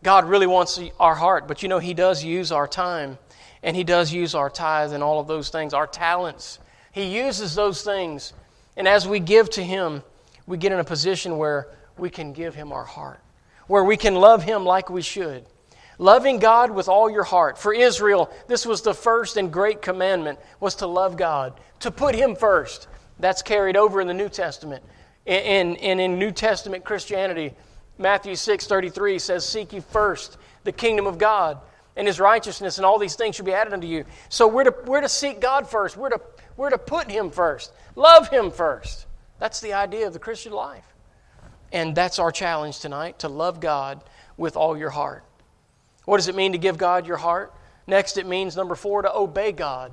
God 0.03 0.23
really 0.23 0.47
wants 0.47 0.79
our 1.01 1.15
heart, 1.15 1.49
but 1.49 1.63
you 1.63 1.67
know, 1.67 1.79
He 1.79 1.93
does 1.93 2.23
use 2.23 2.53
our 2.53 2.65
time 2.65 3.17
and 3.61 3.75
He 3.75 3.83
does 3.83 4.13
use 4.13 4.33
our 4.33 4.49
tithe 4.49 4.93
and 4.93 5.03
all 5.03 5.19
of 5.19 5.27
those 5.27 5.49
things, 5.49 5.73
our 5.73 5.85
talents. 5.85 6.59
He 6.97 7.15
uses 7.15 7.53
those 7.53 7.83
things. 7.83 8.33
And 8.75 8.87
as 8.87 9.07
we 9.07 9.19
give 9.19 9.51
to 9.51 9.63
Him, 9.63 10.01
we 10.47 10.57
get 10.57 10.71
in 10.71 10.79
a 10.79 10.83
position 10.83 11.37
where 11.37 11.67
we 11.95 12.09
can 12.09 12.33
give 12.33 12.55
Him 12.55 12.71
our 12.71 12.85
heart, 12.85 13.19
where 13.67 13.83
we 13.83 13.97
can 13.97 14.15
love 14.15 14.43
Him 14.43 14.65
like 14.65 14.89
we 14.89 15.03
should. 15.03 15.45
Loving 15.99 16.39
God 16.39 16.71
with 16.71 16.87
all 16.87 17.07
your 17.07 17.23
heart. 17.23 17.59
For 17.59 17.71
Israel, 17.71 18.31
this 18.47 18.65
was 18.65 18.81
the 18.81 18.95
first 18.95 19.37
and 19.37 19.53
great 19.53 19.79
commandment 19.79 20.39
was 20.59 20.73
to 20.75 20.87
love 20.87 21.17
God, 21.17 21.59
to 21.81 21.91
put 21.91 22.15
him 22.15 22.35
first 22.35 22.87
That's 23.19 23.43
carried 23.43 23.77
over 23.77 24.01
in 24.01 24.07
the 24.07 24.13
New 24.13 24.29
Testament. 24.29 24.83
And 25.27 25.75
in, 25.77 26.17
New 26.17 26.31
Testament 26.31 26.83
Christianity, 26.83 27.53
Matthew 27.99 28.35
6 28.35 28.65
33 28.65 29.19
says, 29.19 29.47
Seek 29.47 29.73
ye 29.73 29.81
first 29.81 30.37
the 30.63 30.71
kingdom 30.71 31.05
of 31.05 31.19
God 31.19 31.59
and 31.97 32.07
his 32.07 32.19
righteousness, 32.19 32.77
and 32.77 32.85
all 32.85 32.99
these 32.99 33.15
things 33.15 33.35
should 33.35 33.45
be 33.45 33.53
added 33.53 33.73
unto 33.73 33.87
you. 33.87 34.05
So 34.29 34.47
we're 34.47 34.65
to, 34.65 34.75
we're 34.85 35.01
to 35.01 35.09
seek 35.09 35.41
God 35.41 35.67
first. 35.67 35.97
We're 35.97 36.09
to, 36.09 36.21
we're 36.57 36.71
to 36.71 36.77
put 36.77 37.09
him 37.09 37.31
first, 37.31 37.71
love 37.95 38.27
him 38.29 38.51
first. 38.51 39.05
That's 39.39 39.61
the 39.61 39.73
idea 39.73 40.07
of 40.07 40.13
the 40.13 40.19
Christian 40.19 40.51
life. 40.51 40.85
And 41.71 41.95
that's 41.95 42.19
our 42.19 42.31
challenge 42.31 42.79
tonight 42.79 43.19
to 43.19 43.29
love 43.29 43.59
God 43.59 44.01
with 44.35 44.57
all 44.57 44.77
your 44.77 44.89
heart. 44.89 45.23
What 46.05 46.17
does 46.17 46.27
it 46.27 46.35
mean 46.35 46.53
to 46.53 46.57
give 46.57 46.77
God 46.77 47.05
your 47.05 47.17
heart? 47.17 47.53
Next, 47.85 48.17
it 48.17 48.25
means, 48.25 48.55
number 48.55 48.75
four, 48.75 49.01
to 49.01 49.15
obey 49.15 49.51
God 49.51 49.91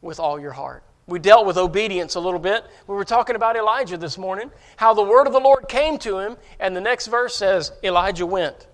with 0.00 0.18
all 0.18 0.40
your 0.40 0.52
heart. 0.52 0.82
We 1.06 1.18
dealt 1.18 1.46
with 1.46 1.56
obedience 1.56 2.14
a 2.14 2.20
little 2.20 2.38
bit. 2.38 2.64
We 2.86 2.94
were 2.94 3.04
talking 3.04 3.34
about 3.34 3.56
Elijah 3.56 3.96
this 3.96 4.18
morning, 4.18 4.50
how 4.76 4.94
the 4.94 5.02
word 5.02 5.26
of 5.26 5.32
the 5.32 5.40
Lord 5.40 5.68
came 5.68 5.98
to 5.98 6.18
him, 6.18 6.36
and 6.60 6.76
the 6.76 6.80
next 6.80 7.06
verse 7.06 7.34
says, 7.34 7.72
Elijah 7.82 8.26
went. 8.26 8.66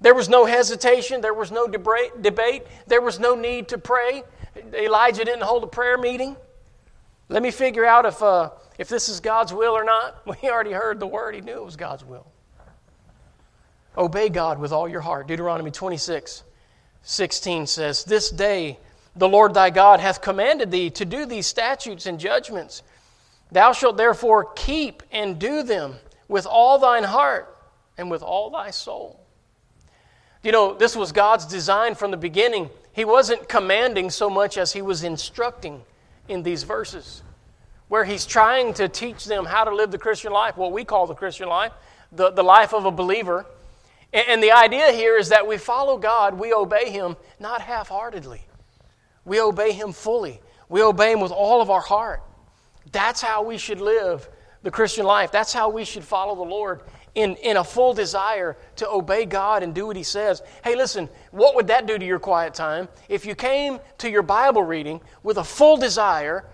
There 0.00 0.14
was 0.14 0.28
no 0.28 0.44
hesitation, 0.44 1.20
there 1.20 1.34
was 1.34 1.50
no 1.50 1.66
debate, 1.66 2.66
there 2.86 3.00
was 3.00 3.18
no 3.18 3.34
need 3.34 3.68
to 3.68 3.78
pray. 3.78 4.22
Elijah 4.74 5.24
didn't 5.24 5.42
hold 5.42 5.64
a 5.64 5.66
prayer 5.66 5.98
meeting. 5.98 6.36
Let 7.28 7.42
me 7.42 7.50
figure 7.50 7.84
out 7.84 8.06
if, 8.06 8.22
uh, 8.22 8.50
if 8.78 8.88
this 8.88 9.08
is 9.08 9.20
God's 9.20 9.52
will 9.52 9.72
or 9.72 9.84
not. 9.84 10.22
We 10.42 10.48
already 10.48 10.72
heard 10.72 11.00
the 11.00 11.06
word, 11.06 11.34
he 11.34 11.40
knew 11.40 11.56
it 11.56 11.64
was 11.64 11.76
God's 11.76 12.04
will. 12.04 12.26
Obey 13.96 14.28
God 14.28 14.58
with 14.58 14.72
all 14.72 14.88
your 14.88 15.00
heart. 15.00 15.26
Deuteronomy 15.26 15.70
26, 15.70 16.44
16 17.02 17.66
says, 17.66 18.04
This 18.04 18.30
day 18.30 18.78
the 19.16 19.28
Lord 19.28 19.54
thy 19.54 19.70
God 19.70 19.98
hath 19.98 20.22
commanded 20.22 20.70
thee 20.70 20.90
to 20.90 21.04
do 21.04 21.26
these 21.26 21.46
statutes 21.46 22.06
and 22.06 22.20
judgments. 22.20 22.82
Thou 23.50 23.72
shalt 23.72 23.96
therefore 23.96 24.52
keep 24.54 25.02
and 25.10 25.38
do 25.38 25.62
them 25.62 25.96
with 26.28 26.46
all 26.46 26.78
thine 26.78 27.04
heart 27.04 27.56
and 27.96 28.10
with 28.10 28.22
all 28.22 28.50
thy 28.50 28.70
soul. 28.70 29.20
You 30.42 30.52
know, 30.52 30.74
this 30.74 30.94
was 30.94 31.10
God's 31.10 31.46
design 31.46 31.96
from 31.96 32.12
the 32.12 32.16
beginning. 32.16 32.70
He 32.98 33.04
wasn't 33.04 33.48
commanding 33.48 34.10
so 34.10 34.28
much 34.28 34.58
as 34.58 34.72
he 34.72 34.82
was 34.82 35.04
instructing 35.04 35.82
in 36.26 36.42
these 36.42 36.64
verses, 36.64 37.22
where 37.86 38.04
he's 38.04 38.26
trying 38.26 38.74
to 38.74 38.88
teach 38.88 39.24
them 39.24 39.44
how 39.44 39.62
to 39.62 39.72
live 39.72 39.92
the 39.92 39.98
Christian 39.98 40.32
life, 40.32 40.56
what 40.56 40.72
we 40.72 40.84
call 40.84 41.06
the 41.06 41.14
Christian 41.14 41.48
life, 41.48 41.70
the, 42.10 42.30
the 42.30 42.42
life 42.42 42.74
of 42.74 42.86
a 42.86 42.90
believer. 42.90 43.46
And, 44.12 44.26
and 44.26 44.42
the 44.42 44.50
idea 44.50 44.90
here 44.90 45.16
is 45.16 45.28
that 45.28 45.46
we 45.46 45.58
follow 45.58 45.96
God, 45.96 46.40
we 46.40 46.52
obey 46.52 46.90
him, 46.90 47.14
not 47.38 47.60
half 47.60 47.88
heartedly. 47.88 48.42
We 49.24 49.40
obey 49.40 49.70
Him 49.70 49.92
fully. 49.92 50.40
We 50.68 50.82
obey 50.82 51.12
Him 51.12 51.20
with 51.20 51.30
all 51.30 51.62
of 51.62 51.70
our 51.70 51.80
heart. 51.80 52.24
That's 52.90 53.20
how 53.20 53.44
we 53.44 53.58
should 53.58 53.80
live 53.80 54.28
the 54.64 54.72
Christian 54.72 55.06
life. 55.06 55.30
That's 55.30 55.52
how 55.52 55.68
we 55.68 55.84
should 55.84 56.02
follow 56.02 56.34
the 56.34 56.50
Lord 56.50 56.80
in, 57.14 57.36
in 57.36 57.56
a 57.56 57.64
full 57.64 57.94
desire 57.94 58.56
to 58.76 58.88
obey 58.88 59.24
God 59.24 59.62
and 59.62 59.74
do 59.74 59.86
what 59.86 59.96
He 59.96 60.02
says. 60.02 60.42
Hey, 60.62 60.76
listen, 60.76 61.08
what 61.30 61.54
would 61.54 61.68
that 61.68 61.86
do 61.86 61.98
to 61.98 62.04
your 62.04 62.18
quiet 62.18 62.54
time 62.54 62.88
if 63.08 63.26
you 63.26 63.34
came 63.34 63.80
to 63.98 64.10
your 64.10 64.22
Bible 64.22 64.62
reading 64.62 65.00
with 65.22 65.38
a 65.38 65.44
full 65.44 65.76
desire 65.76 66.44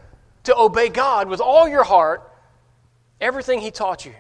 to 0.45 0.57
obey 0.57 0.89
God 0.89 1.29
with 1.29 1.41
all 1.41 1.69
your 1.69 1.85
heart, 1.85 2.31
everything 3.21 3.61
He 3.61 3.71
taught 3.71 4.05
you? 4.05 4.15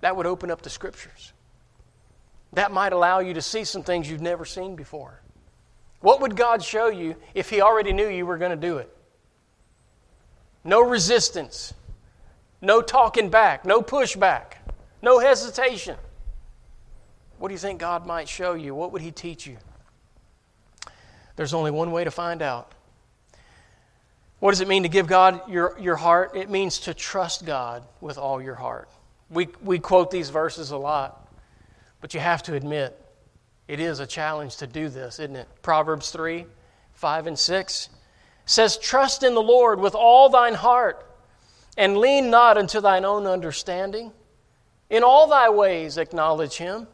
That 0.00 0.16
would 0.16 0.26
open 0.26 0.50
up 0.50 0.62
the 0.62 0.70
Scriptures. 0.70 1.32
That 2.52 2.72
might 2.72 2.92
allow 2.92 3.20
you 3.20 3.34
to 3.34 3.42
see 3.42 3.64
some 3.64 3.82
things 3.82 4.10
you've 4.10 4.22
never 4.22 4.44
seen 4.44 4.76
before. 4.76 5.20
What 6.00 6.20
would 6.20 6.36
God 6.36 6.62
show 6.62 6.88
you 6.88 7.16
if 7.34 7.50
He 7.50 7.60
already 7.60 7.92
knew 7.92 8.08
you 8.08 8.26
were 8.26 8.38
going 8.38 8.50
to 8.50 8.56
do 8.56 8.78
it? 8.78 8.94
No 10.64 10.80
resistance, 10.80 11.74
no 12.60 12.82
talking 12.82 13.28
back, 13.28 13.64
no 13.64 13.82
pushback, 13.82 14.54
no 15.02 15.18
hesitation. 15.18 15.96
What 17.38 17.48
do 17.48 17.54
you 17.54 17.58
think 17.58 17.80
God 17.80 18.06
might 18.06 18.28
show 18.28 18.54
you? 18.54 18.74
What 18.74 18.92
would 18.92 19.02
He 19.02 19.10
teach 19.10 19.46
you? 19.46 19.58
There's 21.36 21.52
only 21.52 21.70
one 21.70 21.92
way 21.92 22.04
to 22.04 22.10
find 22.10 22.40
out. 22.40 22.72
What 24.38 24.50
does 24.50 24.60
it 24.60 24.68
mean 24.68 24.82
to 24.82 24.88
give 24.88 25.06
God 25.06 25.48
your, 25.50 25.76
your 25.78 25.96
heart? 25.96 26.32
It 26.34 26.50
means 26.50 26.80
to 26.80 26.94
trust 26.94 27.46
God 27.46 27.84
with 28.00 28.18
all 28.18 28.40
your 28.42 28.54
heart. 28.54 28.88
We, 29.30 29.48
we 29.62 29.78
quote 29.78 30.10
these 30.10 30.30
verses 30.30 30.70
a 30.70 30.76
lot, 30.76 31.28
but 32.00 32.14
you 32.14 32.20
have 32.20 32.42
to 32.44 32.54
admit 32.54 32.98
it 33.68 33.80
is 33.80 33.98
a 33.98 34.06
challenge 34.06 34.56
to 34.58 34.66
do 34.66 34.88
this, 34.88 35.18
isn't 35.18 35.36
it? 35.36 35.48
Proverbs 35.62 36.10
3 36.10 36.46
5 36.94 37.26
and 37.26 37.38
6 37.38 37.88
says, 38.46 38.78
Trust 38.78 39.22
in 39.22 39.34
the 39.34 39.42
Lord 39.42 39.80
with 39.80 39.94
all 39.94 40.28
thine 40.28 40.54
heart, 40.54 41.05
and 41.76 41.98
lean 41.98 42.30
not 42.30 42.56
unto 42.56 42.80
thine 42.80 43.04
own 43.04 43.26
understanding. 43.26 44.12
In 44.88 45.02
all 45.02 45.26
thy 45.26 45.48
ways 45.50 45.98
acknowledge 45.98 46.56
him, 46.56 46.86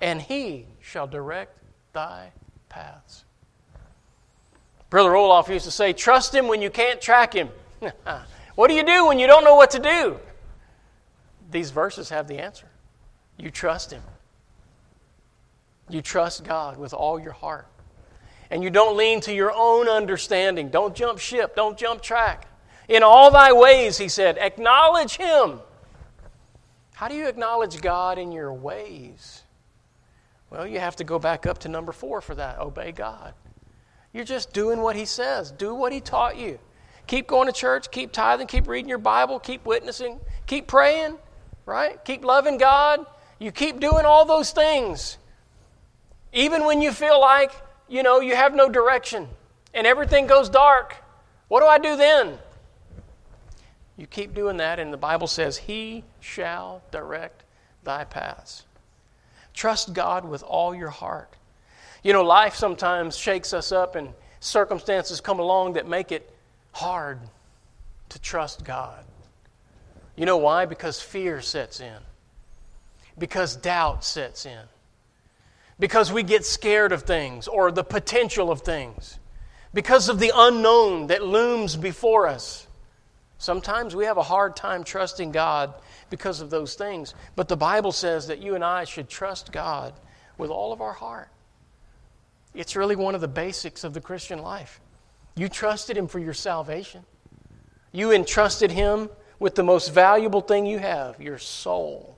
and 0.00 0.20
he 0.20 0.66
shall 0.80 1.06
direct 1.06 1.58
thy 1.92 2.32
paths. 2.68 3.24
Brother 4.90 5.16
Olaf 5.16 5.48
used 5.48 5.64
to 5.64 5.70
say, 5.70 5.92
Trust 5.92 6.34
him 6.34 6.48
when 6.48 6.62
you 6.62 6.70
can't 6.70 7.00
track 7.00 7.32
him. 7.32 7.48
what 8.54 8.68
do 8.68 8.74
you 8.74 8.84
do 8.84 9.06
when 9.06 9.18
you 9.18 9.26
don't 9.26 9.44
know 9.44 9.56
what 9.56 9.72
to 9.72 9.78
do? 9.78 10.18
These 11.50 11.70
verses 11.70 12.08
have 12.10 12.28
the 12.28 12.38
answer. 12.38 12.68
You 13.36 13.50
trust 13.50 13.92
him. 13.92 14.02
You 15.88 16.02
trust 16.02 16.44
God 16.44 16.78
with 16.78 16.94
all 16.94 17.18
your 17.18 17.32
heart. 17.32 17.66
And 18.50 18.62
you 18.62 18.70
don't 18.70 18.96
lean 18.96 19.20
to 19.22 19.34
your 19.34 19.52
own 19.54 19.88
understanding. 19.88 20.68
Don't 20.68 20.94
jump 20.94 21.18
ship. 21.18 21.56
Don't 21.56 21.76
jump 21.76 22.00
track. 22.00 22.46
In 22.88 23.02
all 23.02 23.30
thy 23.30 23.52
ways, 23.52 23.98
he 23.98 24.08
said, 24.08 24.38
acknowledge 24.38 25.16
him. 25.16 25.60
How 26.94 27.08
do 27.08 27.14
you 27.14 27.26
acknowledge 27.26 27.80
God 27.80 28.18
in 28.18 28.32
your 28.32 28.52
ways? 28.52 29.42
Well, 30.50 30.66
you 30.66 30.78
have 30.78 30.96
to 30.96 31.04
go 31.04 31.18
back 31.18 31.46
up 31.46 31.58
to 31.58 31.68
number 31.68 31.92
four 31.92 32.20
for 32.20 32.34
that 32.36 32.60
obey 32.60 32.92
God. 32.92 33.34
You're 34.12 34.24
just 34.24 34.52
doing 34.52 34.80
what 34.80 34.96
he 34.96 35.04
says, 35.04 35.50
do 35.50 35.74
what 35.74 35.92
he 35.92 36.00
taught 36.00 36.38
you. 36.38 36.58
Keep 37.06 37.26
going 37.26 37.46
to 37.46 37.52
church, 37.52 37.90
keep 37.90 38.12
tithing, 38.12 38.46
keep 38.46 38.66
reading 38.66 38.88
your 38.88 38.98
Bible, 38.98 39.38
keep 39.38 39.64
witnessing, 39.66 40.18
keep 40.46 40.66
praying, 40.66 41.18
right? 41.66 42.02
Keep 42.04 42.24
loving 42.24 42.56
God. 42.56 43.04
You 43.38 43.52
keep 43.52 43.78
doing 43.80 44.06
all 44.06 44.24
those 44.24 44.52
things. 44.52 45.18
Even 46.32 46.64
when 46.64 46.80
you 46.80 46.92
feel 46.92 47.20
like, 47.20 47.52
you 47.88 48.02
know, 48.02 48.20
you 48.20 48.34
have 48.34 48.54
no 48.54 48.68
direction 48.68 49.28
and 49.74 49.86
everything 49.86 50.26
goes 50.26 50.48
dark, 50.48 50.96
what 51.48 51.60
do 51.60 51.66
I 51.66 51.78
do 51.78 51.96
then? 51.96 52.38
You 53.96 54.06
keep 54.06 54.34
doing 54.34 54.58
that, 54.58 54.78
and 54.78 54.92
the 54.92 54.98
Bible 54.98 55.26
says, 55.26 55.56
He 55.56 56.04
shall 56.20 56.82
direct 56.90 57.44
thy 57.82 58.04
paths. 58.04 58.64
Trust 59.54 59.94
God 59.94 60.24
with 60.24 60.42
all 60.42 60.74
your 60.74 60.90
heart. 60.90 61.32
You 62.02 62.12
know, 62.12 62.22
life 62.22 62.54
sometimes 62.54 63.16
shakes 63.16 63.54
us 63.54 63.72
up, 63.72 63.96
and 63.96 64.10
circumstances 64.40 65.20
come 65.20 65.40
along 65.40 65.74
that 65.74 65.88
make 65.88 66.12
it 66.12 66.30
hard 66.72 67.18
to 68.10 68.18
trust 68.20 68.64
God. 68.64 69.04
You 70.14 70.26
know 70.26 70.36
why? 70.36 70.66
Because 70.66 71.00
fear 71.00 71.40
sets 71.40 71.80
in, 71.80 71.98
because 73.18 73.56
doubt 73.56 74.04
sets 74.04 74.46
in 74.46 74.62
because 75.78 76.12
we 76.12 76.22
get 76.22 76.44
scared 76.44 76.92
of 76.92 77.02
things 77.02 77.48
or 77.48 77.70
the 77.70 77.84
potential 77.84 78.50
of 78.50 78.62
things, 78.62 79.18
because 79.74 80.08
of 80.08 80.18
the 80.18 80.32
unknown 80.34 81.08
that 81.08 81.22
looms 81.22 81.76
before 81.76 82.26
us. 82.26 82.65
Sometimes 83.38 83.94
we 83.94 84.06
have 84.06 84.16
a 84.16 84.22
hard 84.22 84.56
time 84.56 84.82
trusting 84.82 85.30
God 85.30 85.74
because 86.08 86.40
of 86.40 86.50
those 86.50 86.74
things. 86.74 87.14
But 87.34 87.48
the 87.48 87.56
Bible 87.56 87.92
says 87.92 88.26
that 88.28 88.40
you 88.40 88.54
and 88.54 88.64
I 88.64 88.84
should 88.84 89.08
trust 89.08 89.52
God 89.52 89.92
with 90.38 90.50
all 90.50 90.72
of 90.72 90.80
our 90.80 90.92
heart. 90.92 91.28
It's 92.54 92.74
really 92.74 92.96
one 92.96 93.14
of 93.14 93.20
the 93.20 93.28
basics 93.28 93.84
of 93.84 93.92
the 93.92 94.00
Christian 94.00 94.38
life. 94.38 94.80
You 95.34 95.48
trusted 95.48 95.96
Him 95.96 96.08
for 96.08 96.18
your 96.18 96.32
salvation, 96.32 97.04
you 97.92 98.12
entrusted 98.12 98.70
Him 98.70 99.10
with 99.38 99.54
the 99.54 99.62
most 99.62 99.92
valuable 99.92 100.40
thing 100.40 100.64
you 100.64 100.78
have 100.78 101.20
your 101.20 101.36
soul. 101.36 102.16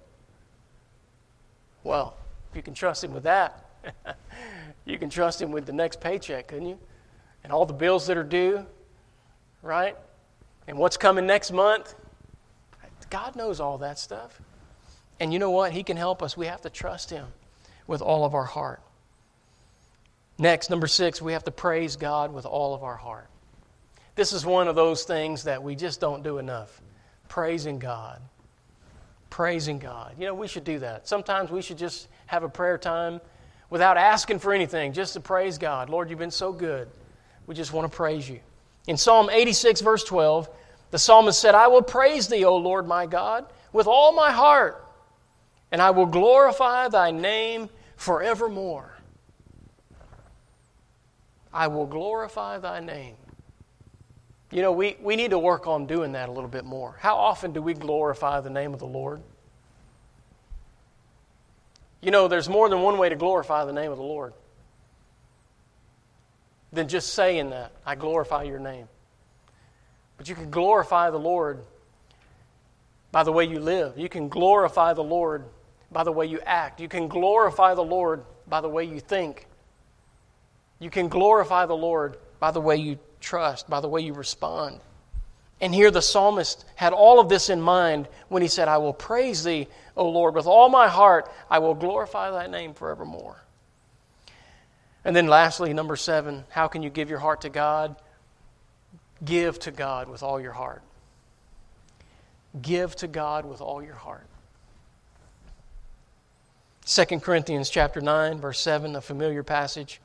Well, 1.83 2.17
if 2.51 2.57
you 2.57 2.63
can 2.63 2.75
trust 2.75 3.03
Him 3.03 3.13
with 3.13 3.25
that. 3.25 3.65
you 4.85 4.99
can 4.99 5.11
trust 5.11 5.43
Him 5.43 5.51
with 5.51 5.67
the 5.67 5.73
next 5.73 6.01
paycheck, 6.01 6.49
couldn't 6.49 6.69
you? 6.69 6.79
And 7.43 7.53
all 7.53 7.67
the 7.67 7.73
bills 7.73 8.07
that 8.07 8.17
are 8.17 8.23
due, 8.23 8.65
right? 9.63 9.97
And 10.69 10.77
what's 10.77 10.99
coming 10.99 11.27
next 11.27 11.51
month. 11.51 11.95
God 13.11 13.35
knows 13.37 13.59
all 13.59 13.79
that 13.79 13.99
stuff. 13.99 14.39
And 15.19 15.33
you 15.33 15.39
know 15.39 15.51
what? 15.51 15.73
He 15.73 15.83
can 15.83 15.97
help 15.97 16.23
us. 16.23 16.37
We 16.37 16.47
have 16.47 16.61
to 16.61 16.71
trust 16.71 17.09
Him 17.09 17.27
with 17.87 18.03
all 18.03 18.27
of 18.27 18.35
our 18.35 18.45
heart. 18.45 18.83
Next, 20.39 20.69
number 20.69 20.87
six, 20.87 21.21
we 21.23 21.33
have 21.33 21.43
to 21.45 21.51
praise 21.51 21.97
God 21.97 22.33
with 22.33 22.45
all 22.45 22.75
of 22.75 22.85
our 22.85 22.97
heart. 22.97 23.29
This 24.15 24.33
is 24.33 24.45
one 24.45 24.69
of 24.69 24.77
those 24.77 25.05
things 25.05 25.45
that 25.45 25.63
we 25.63 25.75
just 25.75 26.01
don't 26.01 26.23
do 26.23 26.39
enough 26.39 26.81
praising 27.29 27.79
God. 27.79 28.21
Praising 29.31 29.79
God. 29.79 30.15
You 30.19 30.27
know, 30.27 30.35
we 30.35 30.49
should 30.49 30.65
do 30.65 30.79
that. 30.81 31.09
Sometimes 31.09 31.51
we 31.51 31.63
should 31.63 31.79
just 31.79 32.09
have 32.27 32.43
a 32.43 32.49
prayer 32.49 32.79
time 32.79 33.21
without 33.71 33.97
asking 33.97 34.39
for 34.39 34.53
anything, 34.53 34.93
just 34.93 35.15
to 35.15 35.21
praise 35.21 35.57
God. 35.57 35.89
Lord, 35.89 36.11
you've 36.11 36.19
been 36.19 36.31
so 36.31 36.53
good. 36.53 36.89
We 37.47 37.55
just 37.55 37.73
want 37.73 37.91
to 37.91 37.97
praise 37.97 38.29
you. 38.29 38.41
In 38.89 38.97
Psalm 38.97 39.29
86, 39.31 39.83
verse 39.83 40.03
12, 40.03 40.49
the 40.91 40.99
psalmist 40.99 41.39
said, 41.39 41.55
I 41.55 41.69
will 41.69 41.83
praise 41.83 42.27
thee, 42.27 42.45
O 42.45 42.57
Lord 42.57 42.89
my 42.89 43.05
God, 43.05 43.45
with 43.71 43.87
all 43.87 44.13
my 44.13 44.33
heart, 44.33 44.83
and 45.71 45.83
I 45.83 45.91
will 45.91 46.07
glorify 46.07 46.89
thy 46.89 47.11
name 47.11 47.69
forevermore. 47.97 48.97
I 51.53 51.67
will 51.67 51.85
glorify 51.85 52.57
thy 52.59 52.81
name. 52.81 53.17
You 54.51 54.63
know, 54.63 54.73
we, 54.73 54.97
we 55.03 55.17
need 55.17 55.33
to 55.33 55.39
work 55.39 55.67
on 55.67 55.85
doing 55.85 56.13
that 56.13 56.31
a 56.31 56.33
little 56.33 56.49
bit 56.49 56.65
more. 56.65 56.97
How 56.99 57.17
often 57.17 57.53
do 57.53 57.61
we 57.61 57.75
glorify 57.75 58.41
the 58.41 58.49
name 58.49 58.73
of 58.73 58.81
the 58.81 58.87
Lord? 58.87 59.21
You 62.01 62.11
know, 62.11 62.27
there's 62.27 62.49
more 62.49 62.71
than 62.71 62.81
one 62.81 62.97
way 62.97 63.11
to 63.11 63.17
glorify 63.17 63.67
the 63.67 63.73
name 63.73 63.91
of 63.91 63.99
the 63.99 64.05
Lord 64.05 64.33
than 66.73 66.89
just 66.89 67.15
saying 67.15 67.51
that. 67.51 67.73
I 67.85 67.95
glorify 67.95 68.45
your 68.45 68.59
name. 68.59 68.89
But 70.17 70.29
you 70.29 70.35
can 70.35 70.51
glorify 70.51 71.11
the 71.11 71.19
Lord 71.19 71.61
by 73.13 73.23
the 73.23 73.33
way 73.33 73.45
you 73.45 73.61
live. 73.61 73.97
You 73.97 74.09
can 74.09 74.29
glorify 74.29 74.93
the 74.93 75.05
Lord 75.05 75.45
by 75.91 76.05
the 76.05 76.13
way 76.13 76.27
you 76.27 76.41
act. 76.45 76.81
You 76.81 76.89
can 76.89 77.09
glorify 77.09 77.75
the 77.75 77.85
Lord 77.85 78.25
by 78.47 78.61
the 78.61 78.69
way 78.69 78.85
you 78.85 79.01
think. 79.01 79.47
You 80.81 80.91
can 80.91 81.09
glorify 81.09 81.67
the 81.67 81.77
Lord 81.77 82.19
by 82.41 82.51
the 82.51 82.61
way 82.61 82.77
you 82.77 82.99
trust, 83.21 83.69
by 83.69 83.81
the 83.81 83.89
way 83.89 84.01
you 84.01 84.13
respond. 84.13 84.81
And 85.61 85.75
here 85.75 85.91
the 85.91 86.03
psalmist 86.03 86.65
had 86.77 86.93
all 86.93 87.19
of 87.19 87.29
this 87.29 87.51
in 87.51 87.61
mind 87.61 88.09
when 88.29 88.43
he 88.43 88.49
said, 88.49 88.69
I 88.69 88.79
will 88.79 88.93
praise 88.93 89.43
thee, 89.43 89.67
O 89.97 90.09
Lord, 90.09 90.35
with 90.35 90.47
all 90.47 90.69
my 90.69 90.87
heart. 90.87 91.33
I 91.51 91.59
will 91.59 91.75
glorify 91.75 92.31
thy 92.31 92.47
name 92.47 92.75
forevermore. 92.75 93.43
And 95.09 95.17
then 95.17 95.27
lastly, 95.27 95.73
number 95.73 95.97
seven, 95.97 96.45
how 96.51 96.69
can 96.69 96.83
you 96.83 96.91
give 96.91 97.09
your 97.09 97.19
heart 97.19 97.41
to 97.41 97.49
God? 97.49 97.97
Give 99.25 99.59
to 99.61 99.71
God 99.71 100.07
with 100.07 100.23
all 100.23 100.39
your 100.39 100.53
heart. 100.53 100.83
Give 102.61 102.95
to 102.97 103.09
God 103.09 103.47
with 103.47 103.63
all 103.63 103.83
your 103.83 103.95
heart. 103.95 104.27
2 106.85 107.21
Corinthians 107.21 107.71
chapter 107.71 108.03
9 108.03 108.39
verse 108.39 108.61
7 108.61 108.97
a 108.97 109.01
familiar 109.01 109.43
passage 109.43 109.99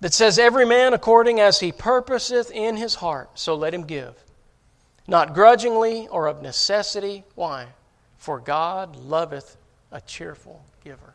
that 0.00 0.14
says 0.14 0.38
every 0.38 0.64
man 0.64 0.94
according 0.94 1.40
as 1.40 1.60
he 1.60 1.72
purposeth 1.72 2.50
in 2.50 2.78
his 2.78 2.94
heart 2.94 3.28
so 3.34 3.54
let 3.54 3.72
him 3.72 3.84
give 3.84 4.14
not 5.06 5.34
grudgingly 5.34 6.08
or 6.08 6.26
of 6.26 6.42
necessity 6.42 7.24
why 7.34 7.66
for 8.18 8.38
God 8.38 8.96
loveth 8.96 9.56
a 9.90 10.02
cheerful 10.02 10.62
giver 10.84 11.14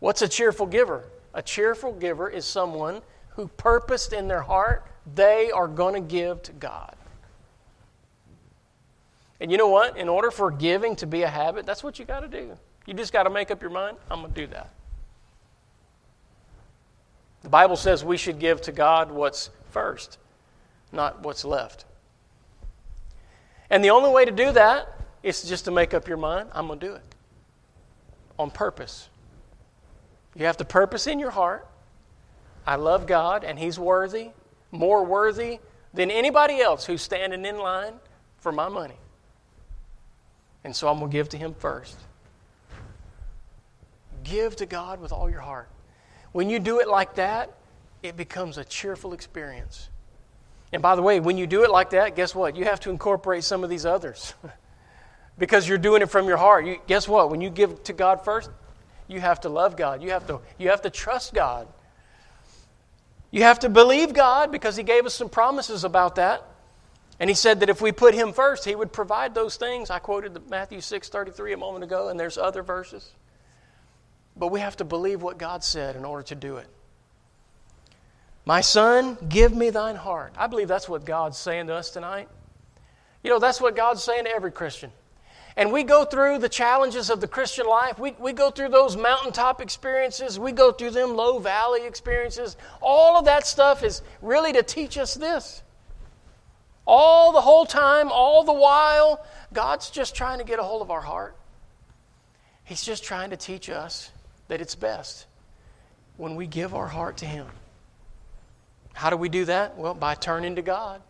what's 0.00 0.22
a 0.22 0.28
cheerful 0.28 0.66
giver 0.66 1.04
a 1.32 1.42
cheerful 1.42 1.92
giver 1.92 2.28
is 2.28 2.44
someone 2.44 3.00
who 3.30 3.46
purposed 3.46 4.12
in 4.12 4.26
their 4.26 4.42
heart 4.42 4.86
they 5.14 5.50
are 5.50 5.68
going 5.68 5.94
to 5.94 6.00
give 6.00 6.42
to 6.42 6.52
God 6.52 6.96
and 9.40 9.50
you 9.50 9.56
know 9.56 9.68
what? 9.68 9.96
In 9.96 10.08
order 10.08 10.30
for 10.30 10.50
giving 10.50 10.94
to 10.96 11.06
be 11.06 11.22
a 11.22 11.28
habit, 11.28 11.64
that's 11.64 11.82
what 11.82 11.98
you 11.98 12.04
got 12.04 12.20
to 12.20 12.28
do. 12.28 12.56
You 12.86 12.94
just 12.94 13.12
got 13.12 13.22
to 13.22 13.30
make 13.30 13.50
up 13.50 13.62
your 13.62 13.70
mind, 13.70 13.96
I'm 14.10 14.20
going 14.20 14.32
to 14.32 14.40
do 14.40 14.46
that. 14.48 14.70
The 17.42 17.48
Bible 17.48 17.76
says 17.76 18.04
we 18.04 18.18
should 18.18 18.38
give 18.38 18.60
to 18.62 18.72
God 18.72 19.10
what's 19.10 19.48
first, 19.70 20.18
not 20.92 21.22
what's 21.22 21.44
left. 21.44 21.86
And 23.70 23.82
the 23.82 23.90
only 23.90 24.10
way 24.10 24.26
to 24.26 24.30
do 24.30 24.52
that 24.52 24.92
is 25.22 25.42
just 25.42 25.64
to 25.64 25.70
make 25.70 25.94
up 25.94 26.06
your 26.06 26.18
mind, 26.18 26.50
I'm 26.52 26.66
going 26.66 26.78
to 26.78 26.86
do 26.86 26.94
it 26.94 27.02
on 28.38 28.50
purpose. 28.50 29.08
You 30.34 30.46
have 30.46 30.56
to 30.58 30.64
purpose 30.64 31.06
in 31.06 31.18
your 31.18 31.30
heart. 31.30 31.66
I 32.66 32.76
love 32.76 33.06
God 33.06 33.44
and 33.44 33.58
He's 33.58 33.78
worthy, 33.78 34.30
more 34.70 35.04
worthy 35.04 35.58
than 35.92 36.10
anybody 36.10 36.60
else 36.60 36.84
who's 36.84 37.02
standing 37.02 37.44
in 37.44 37.58
line 37.58 37.94
for 38.38 38.52
my 38.52 38.68
money. 38.68 38.98
And 40.62 40.74
so 40.74 40.88
I'm 40.88 40.98
going 40.98 41.10
to 41.10 41.16
give 41.16 41.28
to 41.30 41.36
Him 41.36 41.54
first. 41.54 41.96
Give 44.22 44.54
to 44.56 44.66
God 44.66 45.00
with 45.00 45.12
all 45.12 45.30
your 45.30 45.40
heart. 45.40 45.68
When 46.32 46.48
you 46.48 46.58
do 46.58 46.80
it 46.80 46.88
like 46.88 47.14
that, 47.14 47.52
it 48.02 48.16
becomes 48.16 48.58
a 48.58 48.64
cheerful 48.64 49.12
experience. 49.12 49.88
And 50.72 50.80
by 50.80 50.94
the 50.94 51.02
way, 51.02 51.18
when 51.18 51.36
you 51.36 51.46
do 51.46 51.64
it 51.64 51.70
like 51.70 51.90
that, 51.90 52.14
guess 52.14 52.34
what? 52.34 52.54
You 52.54 52.64
have 52.66 52.80
to 52.80 52.90
incorporate 52.90 53.42
some 53.42 53.64
of 53.64 53.70
these 53.70 53.84
others. 53.84 54.34
because 55.40 55.66
you're 55.66 55.78
doing 55.78 56.02
it 56.02 56.10
from 56.10 56.28
your 56.28 56.36
heart. 56.36 56.66
You, 56.66 56.78
guess 56.86 57.08
what? 57.08 57.30
When 57.30 57.40
you 57.40 57.50
give 57.50 57.82
to 57.84 57.92
God 57.92 58.24
first, 58.24 58.50
you 59.10 59.20
have 59.20 59.40
to 59.40 59.48
love 59.48 59.76
God. 59.76 60.02
You 60.02 60.10
have 60.10 60.26
to, 60.28 60.40
you 60.58 60.70
have 60.70 60.82
to 60.82 60.90
trust 60.90 61.34
God. 61.34 61.66
You 63.30 63.42
have 63.42 63.60
to 63.60 63.68
believe 63.68 64.12
God 64.12 64.50
because 64.50 64.76
He 64.76 64.82
gave 64.82 65.06
us 65.06 65.14
some 65.14 65.28
promises 65.28 65.84
about 65.84 66.16
that. 66.16 66.44
And 67.20 67.28
he 67.28 67.34
said 67.34 67.60
that 67.60 67.68
if 67.68 67.82
we 67.82 67.92
put 67.92 68.14
him 68.14 68.32
first, 68.32 68.64
he 68.64 68.74
would 68.74 68.94
provide 68.94 69.34
those 69.34 69.56
things. 69.56 69.90
I 69.90 69.98
quoted 69.98 70.48
Matthew 70.48 70.78
6:33 70.78 71.52
a 71.52 71.56
moment 71.58 71.84
ago, 71.84 72.08
and 72.08 72.18
there's 72.18 72.38
other 72.38 72.62
verses. 72.62 73.12
But 74.34 74.48
we 74.48 74.60
have 74.60 74.78
to 74.78 74.84
believe 74.84 75.20
what 75.20 75.36
God 75.36 75.62
said 75.62 75.96
in 75.96 76.06
order 76.06 76.22
to 76.24 76.34
do 76.34 76.56
it. 76.56 76.66
My 78.46 78.62
son, 78.62 79.18
give 79.28 79.54
me 79.54 79.68
thine 79.68 79.96
heart. 79.96 80.32
I 80.38 80.46
believe 80.46 80.66
that's 80.66 80.88
what 80.88 81.04
God's 81.04 81.36
saying 81.36 81.66
to 81.66 81.74
us 81.74 81.90
tonight. 81.90 82.28
You 83.22 83.28
know, 83.28 83.38
that's 83.38 83.60
what 83.60 83.76
God's 83.76 84.02
saying 84.02 84.24
to 84.24 84.30
every 84.30 84.50
Christian. 84.50 84.90
And 85.56 85.72
we 85.72 85.82
go 85.82 86.04
through 86.04 86.38
the 86.38 86.48
challenges 86.48 87.10
of 87.10 87.20
the 87.20 87.28
Christian 87.28 87.66
life. 87.66 87.98
We, 87.98 88.12
we 88.18 88.32
go 88.32 88.50
through 88.50 88.68
those 88.68 88.96
mountaintop 88.96 89.60
experiences. 89.60 90.38
We 90.38 90.52
go 90.52 90.72
through 90.72 90.90
them 90.90 91.16
low 91.16 91.38
valley 91.38 91.86
experiences. 91.86 92.56
All 92.80 93.18
of 93.18 93.24
that 93.24 93.46
stuff 93.46 93.82
is 93.82 94.02
really 94.22 94.52
to 94.52 94.62
teach 94.62 94.96
us 94.96 95.14
this 95.14 95.62
all 96.86 97.30
the 97.30 97.40
whole 97.40 97.66
time, 97.66 98.10
all 98.10 98.42
the 98.42 98.52
while, 98.52 99.24
God's 99.52 99.90
just 99.90 100.14
trying 100.14 100.38
to 100.38 100.44
get 100.44 100.58
a 100.58 100.62
hold 100.62 100.82
of 100.82 100.90
our 100.90 101.00
heart. 101.00 101.36
He's 102.64 102.82
just 102.82 103.04
trying 103.04 103.30
to 103.30 103.36
teach 103.36 103.70
us 103.70 104.10
that 104.48 104.60
it's 104.60 104.74
best 104.74 105.26
when 106.16 106.34
we 106.34 106.48
give 106.48 106.74
our 106.74 106.88
heart 106.88 107.18
to 107.18 107.26
Him. 107.26 107.46
How 108.92 109.08
do 109.08 109.16
we 109.16 109.28
do 109.28 109.44
that? 109.44 109.78
Well, 109.78 109.94
by 109.94 110.16
turning 110.16 110.56
to 110.56 110.62
God. 110.62 111.00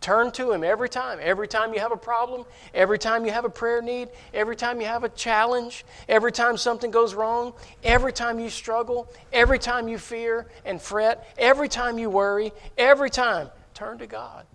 Turn 0.00 0.32
to 0.32 0.52
Him 0.52 0.64
every 0.64 0.88
time. 0.88 1.18
Every 1.20 1.46
time 1.46 1.74
you 1.74 1.80
have 1.80 1.92
a 1.92 1.96
problem, 1.96 2.44
every 2.72 2.98
time 2.98 3.26
you 3.26 3.32
have 3.32 3.44
a 3.44 3.50
prayer 3.50 3.82
need, 3.82 4.08
every 4.32 4.56
time 4.56 4.80
you 4.80 4.86
have 4.86 5.04
a 5.04 5.10
challenge, 5.10 5.84
every 6.08 6.32
time 6.32 6.56
something 6.56 6.90
goes 6.90 7.14
wrong, 7.14 7.52
every 7.84 8.12
time 8.12 8.40
you 8.40 8.48
struggle, 8.48 9.08
every 9.32 9.58
time 9.58 9.88
you 9.88 9.98
fear 9.98 10.46
and 10.64 10.80
fret, 10.80 11.34
every 11.36 11.68
time 11.68 11.98
you 11.98 12.08
worry, 12.08 12.52
every 12.78 13.10
time, 13.10 13.50
turn 13.74 13.98
to 13.98 14.06
God. 14.06 14.46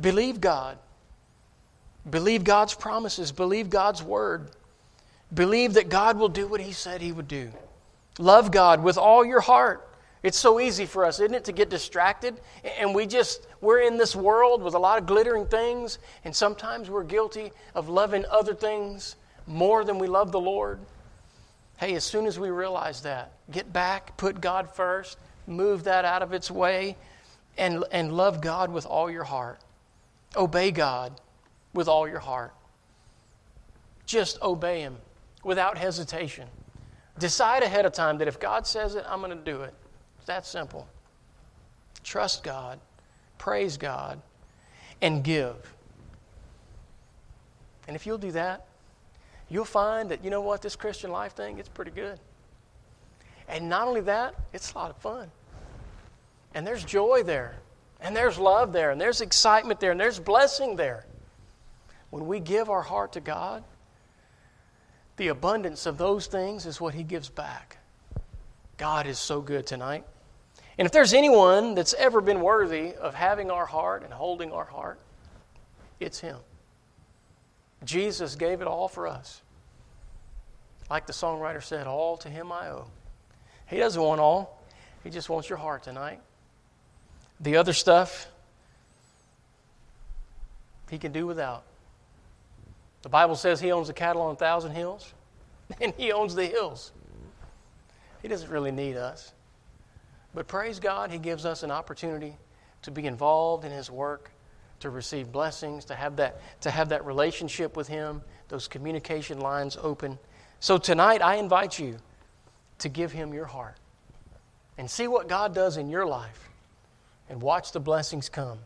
Believe 0.00 0.40
God. 0.40 0.78
Believe 2.08 2.44
God's 2.44 2.74
promises. 2.74 3.32
Believe 3.32 3.68
God's 3.68 4.02
word. 4.02 4.50
Believe 5.34 5.74
that 5.74 5.88
God 5.88 6.18
will 6.18 6.28
do 6.28 6.46
what 6.46 6.60
He 6.60 6.72
said 6.72 7.00
He 7.00 7.10
would 7.10 7.26
do. 7.26 7.50
Love 8.18 8.52
God 8.52 8.82
with 8.82 8.96
all 8.96 9.24
your 9.24 9.40
heart. 9.40 9.88
It's 10.22 10.38
so 10.38 10.58
easy 10.58 10.86
for 10.86 11.04
us, 11.04 11.20
isn't 11.20 11.34
it, 11.34 11.44
to 11.44 11.52
get 11.52 11.70
distracted? 11.70 12.40
And 12.78 12.94
we 12.94 13.06
just, 13.06 13.46
we're 13.60 13.80
in 13.80 13.96
this 13.96 14.16
world 14.16 14.62
with 14.62 14.74
a 14.74 14.78
lot 14.78 14.98
of 14.98 15.06
glittering 15.06 15.46
things, 15.46 15.98
and 16.24 16.34
sometimes 16.34 16.90
we're 16.90 17.04
guilty 17.04 17.52
of 17.74 17.88
loving 17.88 18.24
other 18.30 18.54
things 18.54 19.16
more 19.46 19.84
than 19.84 19.98
we 19.98 20.08
love 20.08 20.32
the 20.32 20.40
Lord. 20.40 20.80
Hey, 21.78 21.94
as 21.94 22.04
soon 22.04 22.26
as 22.26 22.38
we 22.38 22.50
realize 22.50 23.02
that, 23.02 23.32
get 23.50 23.72
back, 23.72 24.16
put 24.16 24.40
God 24.40 24.74
first, 24.74 25.18
move 25.46 25.84
that 25.84 26.04
out 26.04 26.22
of 26.22 26.32
its 26.32 26.50
way, 26.50 26.96
and, 27.58 27.84
and 27.92 28.12
love 28.16 28.40
God 28.40 28.72
with 28.72 28.86
all 28.86 29.10
your 29.10 29.24
heart. 29.24 29.60
Obey 30.34 30.70
God 30.70 31.20
with 31.72 31.88
all 31.88 32.08
your 32.08 32.18
heart. 32.18 32.52
Just 34.06 34.40
obey 34.42 34.80
Him 34.80 34.96
without 35.44 35.78
hesitation. 35.78 36.48
Decide 37.18 37.62
ahead 37.62 37.86
of 37.86 37.92
time 37.92 38.18
that 38.18 38.28
if 38.28 38.40
God 38.40 38.66
says 38.66 38.94
it, 38.94 39.04
I'm 39.08 39.20
going 39.20 39.36
to 39.36 39.36
do 39.36 39.62
it. 39.62 39.74
It's 40.26 40.34
that 40.34 40.44
simple. 40.44 40.88
Trust 42.02 42.42
God, 42.42 42.80
praise 43.38 43.76
God, 43.76 44.20
and 45.00 45.22
give. 45.22 45.54
And 47.86 47.94
if 47.94 48.06
you'll 48.06 48.18
do 48.18 48.32
that, 48.32 48.66
you'll 49.48 49.64
find 49.64 50.10
that, 50.10 50.24
you 50.24 50.30
know 50.30 50.40
what, 50.40 50.62
this 50.62 50.74
Christian 50.74 51.12
life 51.12 51.34
thing, 51.34 51.60
it's 51.60 51.68
pretty 51.68 51.92
good. 51.92 52.18
And 53.46 53.68
not 53.68 53.86
only 53.86 54.00
that, 54.00 54.34
it's 54.52 54.72
a 54.72 54.78
lot 54.78 54.90
of 54.90 54.96
fun. 54.96 55.30
And 56.54 56.66
there's 56.66 56.84
joy 56.84 57.22
there. 57.22 57.54
And 58.00 58.16
there's 58.16 58.36
love 58.36 58.72
there, 58.72 58.90
and 58.90 59.00
there's 59.00 59.20
excitement 59.20 59.78
there, 59.78 59.92
and 59.92 60.00
there's 60.00 60.18
blessing 60.18 60.74
there. 60.74 61.06
When 62.10 62.26
we 62.26 62.40
give 62.40 62.68
our 62.68 62.82
heart 62.82 63.12
to 63.12 63.20
God, 63.20 63.62
the 65.18 65.28
abundance 65.28 65.86
of 65.86 65.98
those 65.98 66.26
things 66.26 66.66
is 66.66 66.80
what 66.80 66.94
He 66.94 67.04
gives 67.04 67.28
back. 67.28 67.78
God 68.76 69.06
is 69.06 69.20
so 69.20 69.40
good 69.40 69.68
tonight. 69.68 70.04
And 70.78 70.84
if 70.86 70.92
there's 70.92 71.14
anyone 71.14 71.74
that's 71.74 71.94
ever 71.94 72.20
been 72.20 72.40
worthy 72.40 72.94
of 72.94 73.14
having 73.14 73.50
our 73.50 73.66
heart 73.66 74.02
and 74.02 74.12
holding 74.12 74.52
our 74.52 74.64
heart, 74.64 74.98
it's 76.00 76.20
Him. 76.20 76.38
Jesus 77.84 78.34
gave 78.34 78.60
it 78.60 78.66
all 78.66 78.88
for 78.88 79.06
us. 79.06 79.40
Like 80.90 81.06
the 81.06 81.12
songwriter 81.12 81.62
said, 81.62 81.86
All 81.86 82.16
to 82.18 82.28
Him 82.28 82.52
I 82.52 82.68
owe. 82.68 82.86
He 83.68 83.78
doesn't 83.78 84.00
want 84.00 84.20
all, 84.20 84.62
He 85.02 85.10
just 85.10 85.28
wants 85.28 85.48
your 85.48 85.58
heart 85.58 85.82
tonight. 85.82 86.20
The 87.40 87.56
other 87.56 87.72
stuff, 87.72 88.28
he 90.90 90.98
can 90.98 91.12
do 91.12 91.26
without. 91.26 91.64
The 93.02 93.08
Bible 93.08 93.36
says 93.36 93.60
he 93.60 93.72
owns 93.72 93.88
the 93.88 93.92
cattle 93.92 94.22
on 94.22 94.32
a 94.32 94.36
thousand 94.36 94.72
hills, 94.72 95.12
and 95.80 95.92
he 95.96 96.12
owns 96.12 96.34
the 96.34 96.46
hills. 96.46 96.92
He 98.22 98.28
doesn't 98.28 98.50
really 98.50 98.72
need 98.72 98.96
us. 98.96 99.32
But 100.36 100.48
praise 100.48 100.78
God, 100.78 101.10
he 101.10 101.16
gives 101.16 101.46
us 101.46 101.62
an 101.62 101.70
opportunity 101.70 102.36
to 102.82 102.90
be 102.90 103.06
involved 103.06 103.64
in 103.64 103.72
his 103.72 103.90
work, 103.90 104.30
to 104.80 104.90
receive 104.90 105.32
blessings, 105.32 105.86
to 105.86 105.94
have 105.94 106.16
that, 106.16 106.42
to 106.60 106.70
have 106.70 106.90
that 106.90 107.06
relationship 107.06 107.74
with 107.74 107.88
him, 107.88 108.20
those 108.48 108.68
communication 108.68 109.40
lines 109.40 109.78
open. 109.80 110.18
So 110.60 110.76
tonight, 110.76 111.22
I 111.22 111.36
invite 111.36 111.78
you 111.78 111.96
to 112.80 112.90
give 112.90 113.12
him 113.12 113.32
your 113.32 113.46
heart 113.46 113.78
and 114.76 114.90
see 114.90 115.08
what 115.08 115.26
God 115.26 115.54
does 115.54 115.78
in 115.78 115.88
your 115.88 116.04
life 116.04 116.50
and 117.30 117.40
watch 117.40 117.72
the 117.72 117.80
blessings 117.80 118.28
come 118.28 118.58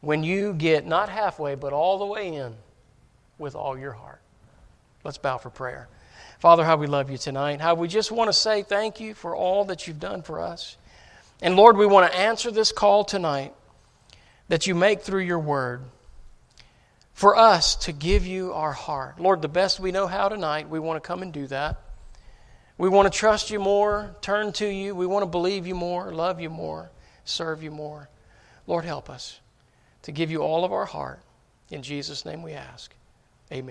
when 0.00 0.24
you 0.24 0.52
get 0.52 0.84
not 0.84 1.08
halfway, 1.08 1.54
but 1.54 1.72
all 1.72 2.00
the 2.00 2.06
way 2.06 2.34
in 2.34 2.56
with 3.38 3.54
all 3.54 3.78
your 3.78 3.92
heart. 3.92 4.20
Let's 5.04 5.18
bow 5.18 5.38
for 5.38 5.50
prayer. 5.50 5.88
Father, 6.42 6.64
how 6.64 6.74
we 6.74 6.88
love 6.88 7.08
you 7.08 7.16
tonight. 7.18 7.60
How 7.60 7.76
we 7.76 7.86
just 7.86 8.10
want 8.10 8.26
to 8.26 8.32
say 8.32 8.64
thank 8.64 8.98
you 8.98 9.14
for 9.14 9.36
all 9.36 9.66
that 9.66 9.86
you've 9.86 10.00
done 10.00 10.22
for 10.22 10.40
us. 10.40 10.76
And 11.40 11.54
Lord, 11.54 11.76
we 11.76 11.86
want 11.86 12.10
to 12.10 12.18
answer 12.18 12.50
this 12.50 12.72
call 12.72 13.04
tonight 13.04 13.54
that 14.48 14.66
you 14.66 14.74
make 14.74 15.02
through 15.02 15.20
your 15.20 15.38
word 15.38 15.82
for 17.12 17.36
us 17.36 17.76
to 17.76 17.92
give 17.92 18.26
you 18.26 18.52
our 18.54 18.72
heart. 18.72 19.20
Lord, 19.20 19.40
the 19.40 19.46
best 19.46 19.78
we 19.78 19.92
know 19.92 20.08
how 20.08 20.28
tonight, 20.28 20.68
we 20.68 20.80
want 20.80 21.00
to 21.00 21.06
come 21.06 21.22
and 21.22 21.32
do 21.32 21.46
that. 21.46 21.80
We 22.76 22.88
want 22.88 23.12
to 23.12 23.16
trust 23.16 23.52
you 23.52 23.60
more, 23.60 24.16
turn 24.20 24.52
to 24.54 24.66
you. 24.66 24.96
We 24.96 25.06
want 25.06 25.22
to 25.22 25.30
believe 25.30 25.64
you 25.64 25.76
more, 25.76 26.12
love 26.12 26.40
you 26.40 26.50
more, 26.50 26.90
serve 27.24 27.62
you 27.62 27.70
more. 27.70 28.08
Lord, 28.66 28.84
help 28.84 29.08
us 29.08 29.38
to 30.02 30.10
give 30.10 30.28
you 30.28 30.42
all 30.42 30.64
of 30.64 30.72
our 30.72 30.86
heart. 30.86 31.20
In 31.70 31.84
Jesus' 31.84 32.24
name 32.26 32.42
we 32.42 32.54
ask. 32.54 32.92
Amen. 33.52 33.70